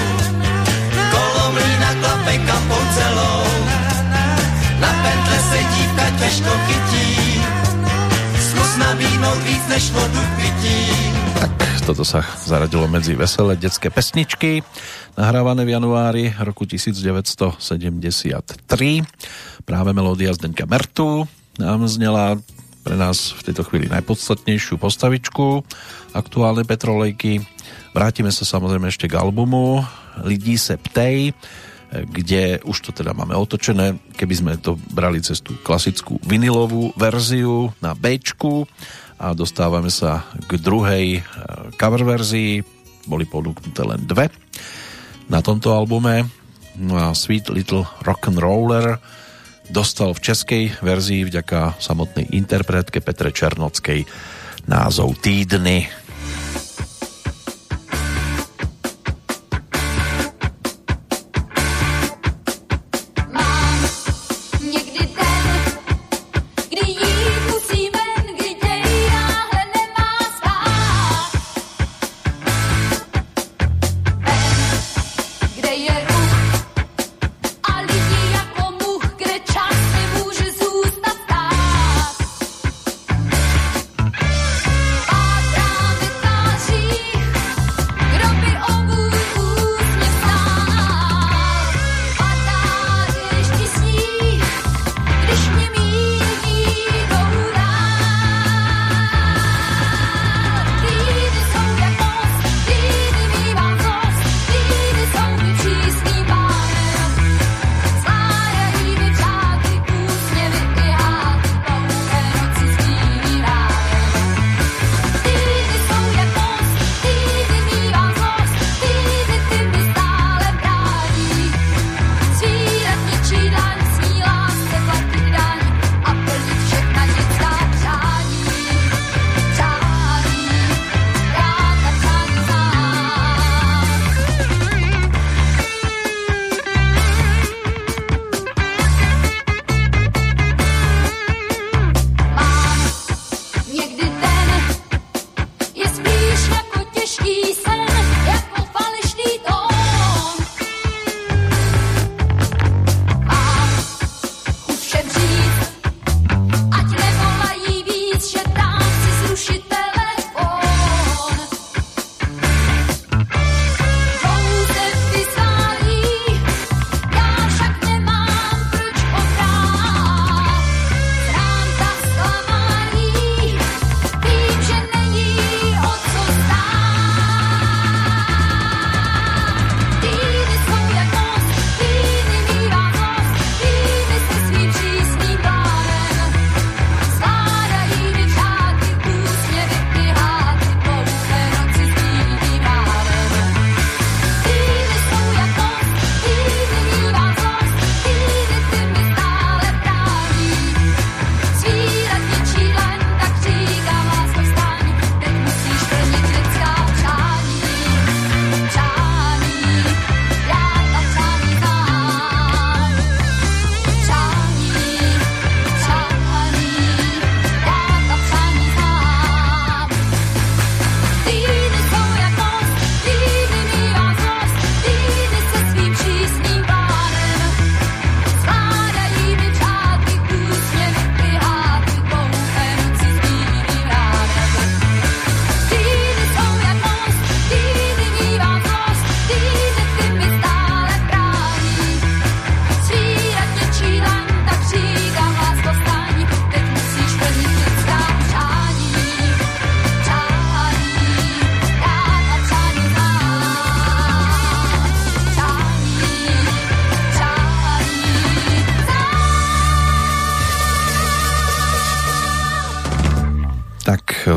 [1.11, 3.81] kolomlína klape kampou celou.
[4.82, 7.08] Na pentle se dívka těžko chytí,
[8.49, 10.90] zkus nabídnout víc než vodu pití.
[11.86, 14.64] Toto sa zaradilo medzi veselé detské pesničky,
[15.18, 17.62] nahrávané v januári roku 1973.
[19.66, 21.28] Práve melódia Zdenka Mertu
[21.58, 22.38] nám znela
[22.82, 25.62] pre nás v tejto chvíli najpodstatnejšiu postavičku
[26.18, 27.45] aktuálnej Petrolejky.
[27.94, 29.86] Vrátime sa samozrejme ešte k albumu
[30.26, 31.34] Lidí se ptej,
[31.92, 37.76] kde už to teda máme otočené, keby sme to brali cez tú klasickú vinilovú verziu
[37.84, 38.16] na B
[39.22, 41.24] a dostávame sa k druhej eh,
[41.78, 42.64] cover verzii,
[43.06, 44.32] boli ponúknuté len dve
[45.30, 46.26] na tomto albume.
[46.80, 48.98] No a Sweet Little Rock'n'Roller
[49.70, 54.08] dostal v českej verzii vďaka samotnej interpretke Petre Černockej
[54.66, 56.01] názov Týdny.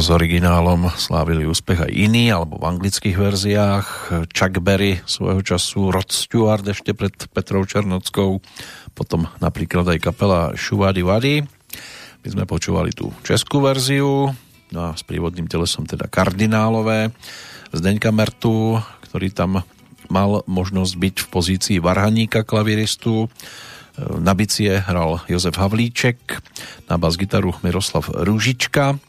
[0.05, 3.87] S originálom slávili úspech aj iní, alebo v anglických verziách.
[4.37, 8.37] Chuck Berry svojho času, Rod Stewart ešte pred Petrou Černockou,
[8.93, 11.35] potom napríklad aj kapela Šuvady Vady.
[12.21, 14.29] My sme počúvali tú českú verziu,
[14.77, 17.09] no a s prívodným telesom teda kardinálové.
[17.73, 18.77] Zdeňka Mertu,
[19.09, 19.65] ktorý tam
[20.13, 23.33] mal možnosť byť v pozícii varhaníka klaviristu,
[24.21, 26.19] na bicie hral Jozef Havlíček,
[26.93, 29.01] na bas-gitaru Miroslav Rúžička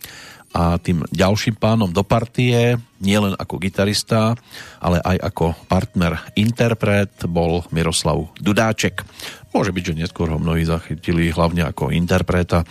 [0.56, 4.40] a tým ďalším pánom do partie, nielen ako gitarista,
[4.80, 9.04] ale aj ako partner interpret bol Miroslav Dudáček.
[9.52, 12.64] Môže byť, že neskôr ho mnohí zachytili hlavne ako interpreta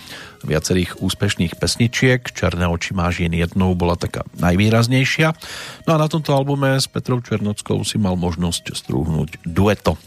[0.44, 2.24] viacerých úspešných pesničiek.
[2.32, 5.36] Černé oči máš jen jednou bola taká najvýraznejšia.
[5.84, 10.00] No a na tomto albume s Petrou Černockou si mal možnosť strúhnuť dueto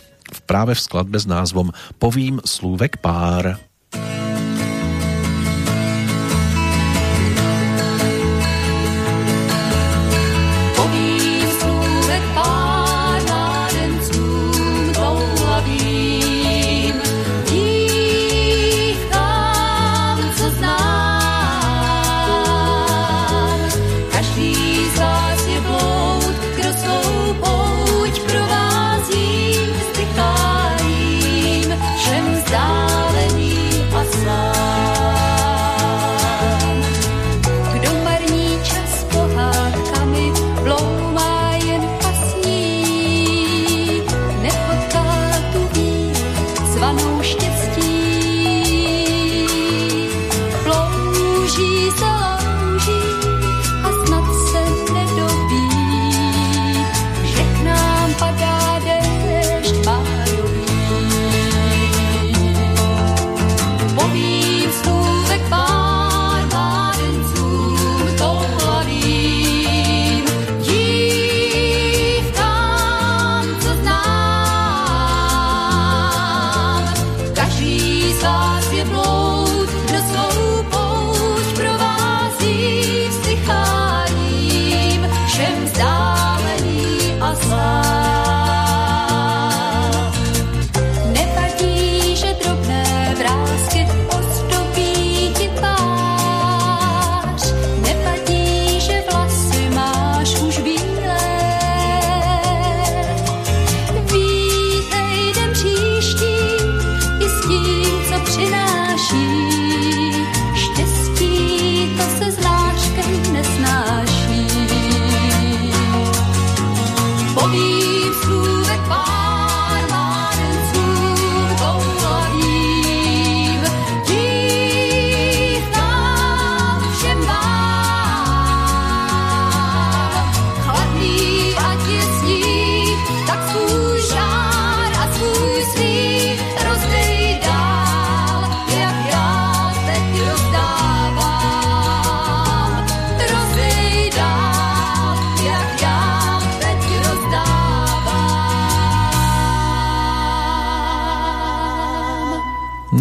[0.49, 3.61] práve v skladbe s názvom Povím slúvek pár.
[3.93, 4.26] Povím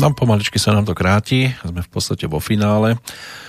[0.06, 2.94] No pomaličky sa nám to kráti, sme v podstate vo finále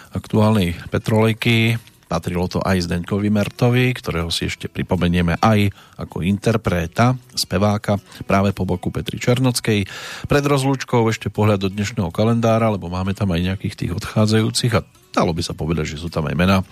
[0.09, 1.77] aktuálnej Petrolejky.
[2.09, 5.69] Patrilo to aj Zdeňkovi Mertovi, ktorého si ešte pripomenieme aj
[6.01, 9.85] ako interpreta, speváka, práve po boku Petri Černockej.
[10.25, 14.85] Pred rozlúčkou ešte pohľad do dnešného kalendára, lebo máme tam aj nejakých tých odchádzajúcich a
[15.13, 16.65] dalo by sa povedať, že sú tam aj mená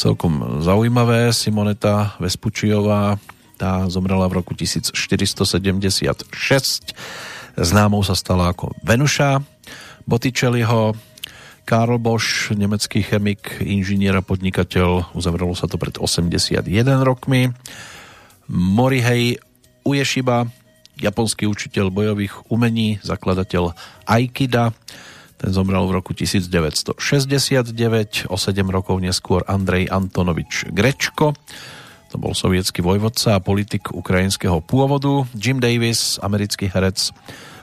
[0.00, 1.28] celkom zaujímavé.
[1.36, 3.20] Simoneta Vespučiová,
[3.60, 4.96] tá zomrela v roku 1476.
[7.60, 9.44] Známou sa stala ako Venuša
[10.08, 10.96] Botticelliho,
[11.68, 16.64] Karl Bosch, nemecký chemik, inžinier a podnikateľ, uzavrelo sa to pred 81
[17.04, 17.52] rokmi.
[18.48, 19.36] Morihei
[19.84, 20.48] Ueshiba,
[20.96, 23.76] japonský učiteľ bojových umení, zakladateľ
[24.08, 24.72] Aikida,
[25.36, 26.96] ten zomrel v roku 1969,
[28.32, 31.36] o 7 rokov neskôr Andrej Antonovič Grečko,
[32.10, 35.22] to bol sovietský vojvodca a politik ukrajinského pôvodu.
[35.38, 37.14] Jim Davis, americký herec,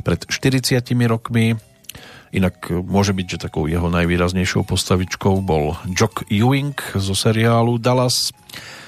[0.08, 0.80] pred 40
[1.12, 1.60] rokmi.
[2.32, 8.32] Inak môže byť, že takou jeho najvýraznejšou postavičkou bol Jock Ewing zo seriálu Dallas.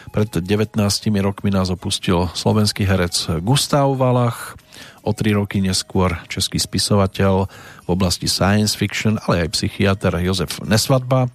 [0.10, 0.80] Pred 19
[1.22, 4.56] rokmi nás opustil slovenský herec Gustav Valach.
[5.03, 7.48] O tri roky neskôr český spisovateľ
[7.84, 11.31] v oblasti science fiction, ale aj psychiatr Jozef Nesvadba.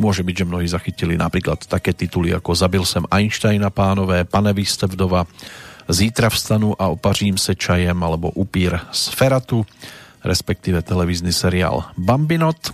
[0.00, 4.88] Môže byť, že mnohí zachytili napríklad také tituly ako Zabil sem Einsteina pánové, Pane ste
[4.88, 5.28] vdova,
[5.90, 9.66] Zítra vstanu a opařím se čajem alebo Upír z Feratu,
[10.24, 12.70] respektíve televízny seriál Bambinot.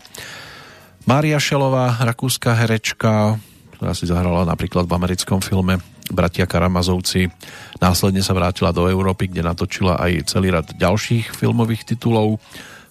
[1.09, 3.41] Mária Šelová, rakúska herečka,
[3.75, 5.81] ktorá si zahrala napríklad v americkom filme
[6.13, 7.33] Bratia Karamazovci.
[7.81, 12.37] Následne sa vrátila do Európy, kde natočila aj celý rad ďalších filmových titulov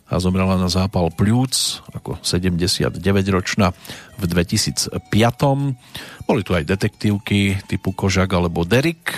[0.07, 3.75] a zomrela na zápal pľúc ako 79-ročná
[4.15, 5.03] v 2005.
[6.23, 9.11] Boli tu aj detektívky typu Kožak alebo Derek.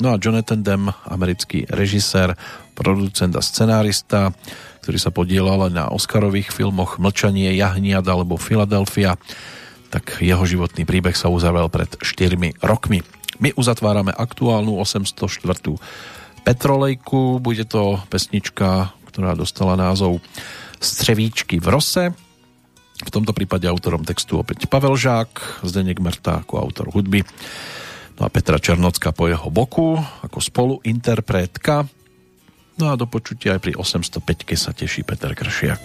[0.00, 2.34] No a Jonathan Demme, americký režisér,
[2.74, 4.34] producent a scenárista,
[4.82, 9.16] ktorý sa podielal na Oscarových filmoch Mlčanie, Jahniad alebo Philadelphia,
[9.92, 13.04] tak jeho životný príbeh sa uzavrel pred 4 rokmi.
[13.38, 15.78] My uzatvárame aktuálnu 804.
[16.42, 20.18] Petrolejku, bude to pesnička, ktorá dostala názov
[20.82, 22.04] Střevíčky v rose.
[22.98, 27.22] V tomto prípade autorom textu opäť Pavel Žák, Zdeněk Merta ako autor hudby.
[28.18, 29.94] No a Petra Černocka po jeho boku
[30.26, 31.86] ako spoluinterpretka.
[32.74, 35.82] No a do počutia aj pri 805 sa teší Peter Kršiak.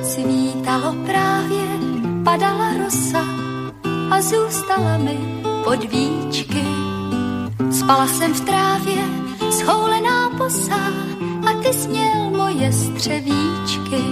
[0.00, 1.66] Svítalo právě,
[2.24, 3.24] padala rosa
[4.10, 6.64] a zůstala mi pod víčky.
[7.70, 9.02] Spala jsem v trávě,
[9.50, 10.84] schoulená posá
[11.46, 14.04] a ty směl moje střevíčky.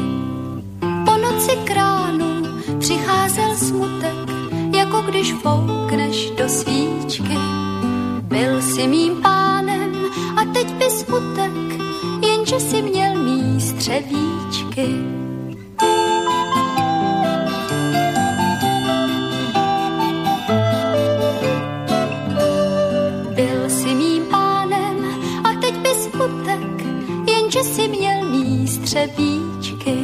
[0.80, 2.42] Po noci kránu
[2.78, 4.30] přicházel smutek,
[4.76, 7.38] jako když foukneš do svíčky.
[8.22, 9.96] Byl si mým pánem
[10.36, 11.52] a teď by smutek,
[12.22, 15.21] jenže si měl mý střevíčky.
[28.92, 29.96] Mý střevíčky.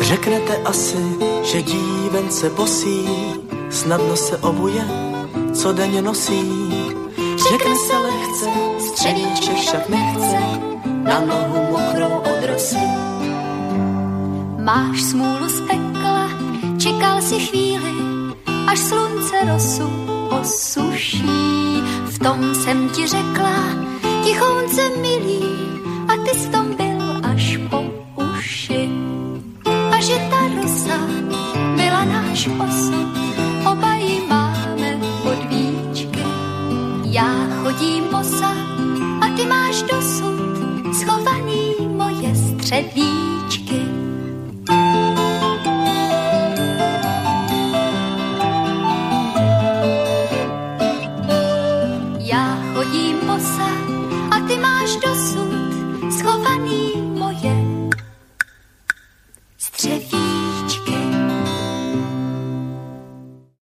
[0.00, 0.98] Řeknete asi,
[1.42, 3.06] že dívence bosí
[3.70, 4.84] snadno se obuje,
[5.54, 6.72] co denně nosí.
[7.50, 8.46] Řekne se lehce,
[8.78, 10.38] střevíček však nechce,
[11.02, 12.76] na nohu mokrou od rosy.
[14.64, 16.30] Máš smůlu z pekla,
[16.78, 17.92] čekal si chvíli,
[18.66, 19.90] až slunce rosu
[20.40, 21.82] osuší.
[22.04, 23.56] V tom jsem ti řekla,
[24.24, 25.44] tichounce milý,
[26.08, 26.83] a ty v tom
[27.34, 27.82] až po
[28.14, 28.86] uši.
[29.66, 30.98] A že ta rosa
[31.74, 33.10] byla náš osud,
[33.66, 34.90] oba ji máme
[35.22, 36.22] pod víčky.
[37.10, 37.30] Já
[37.62, 38.54] chodím bosa
[39.20, 43.43] a ty máš dosud schovaný moje střevíčky.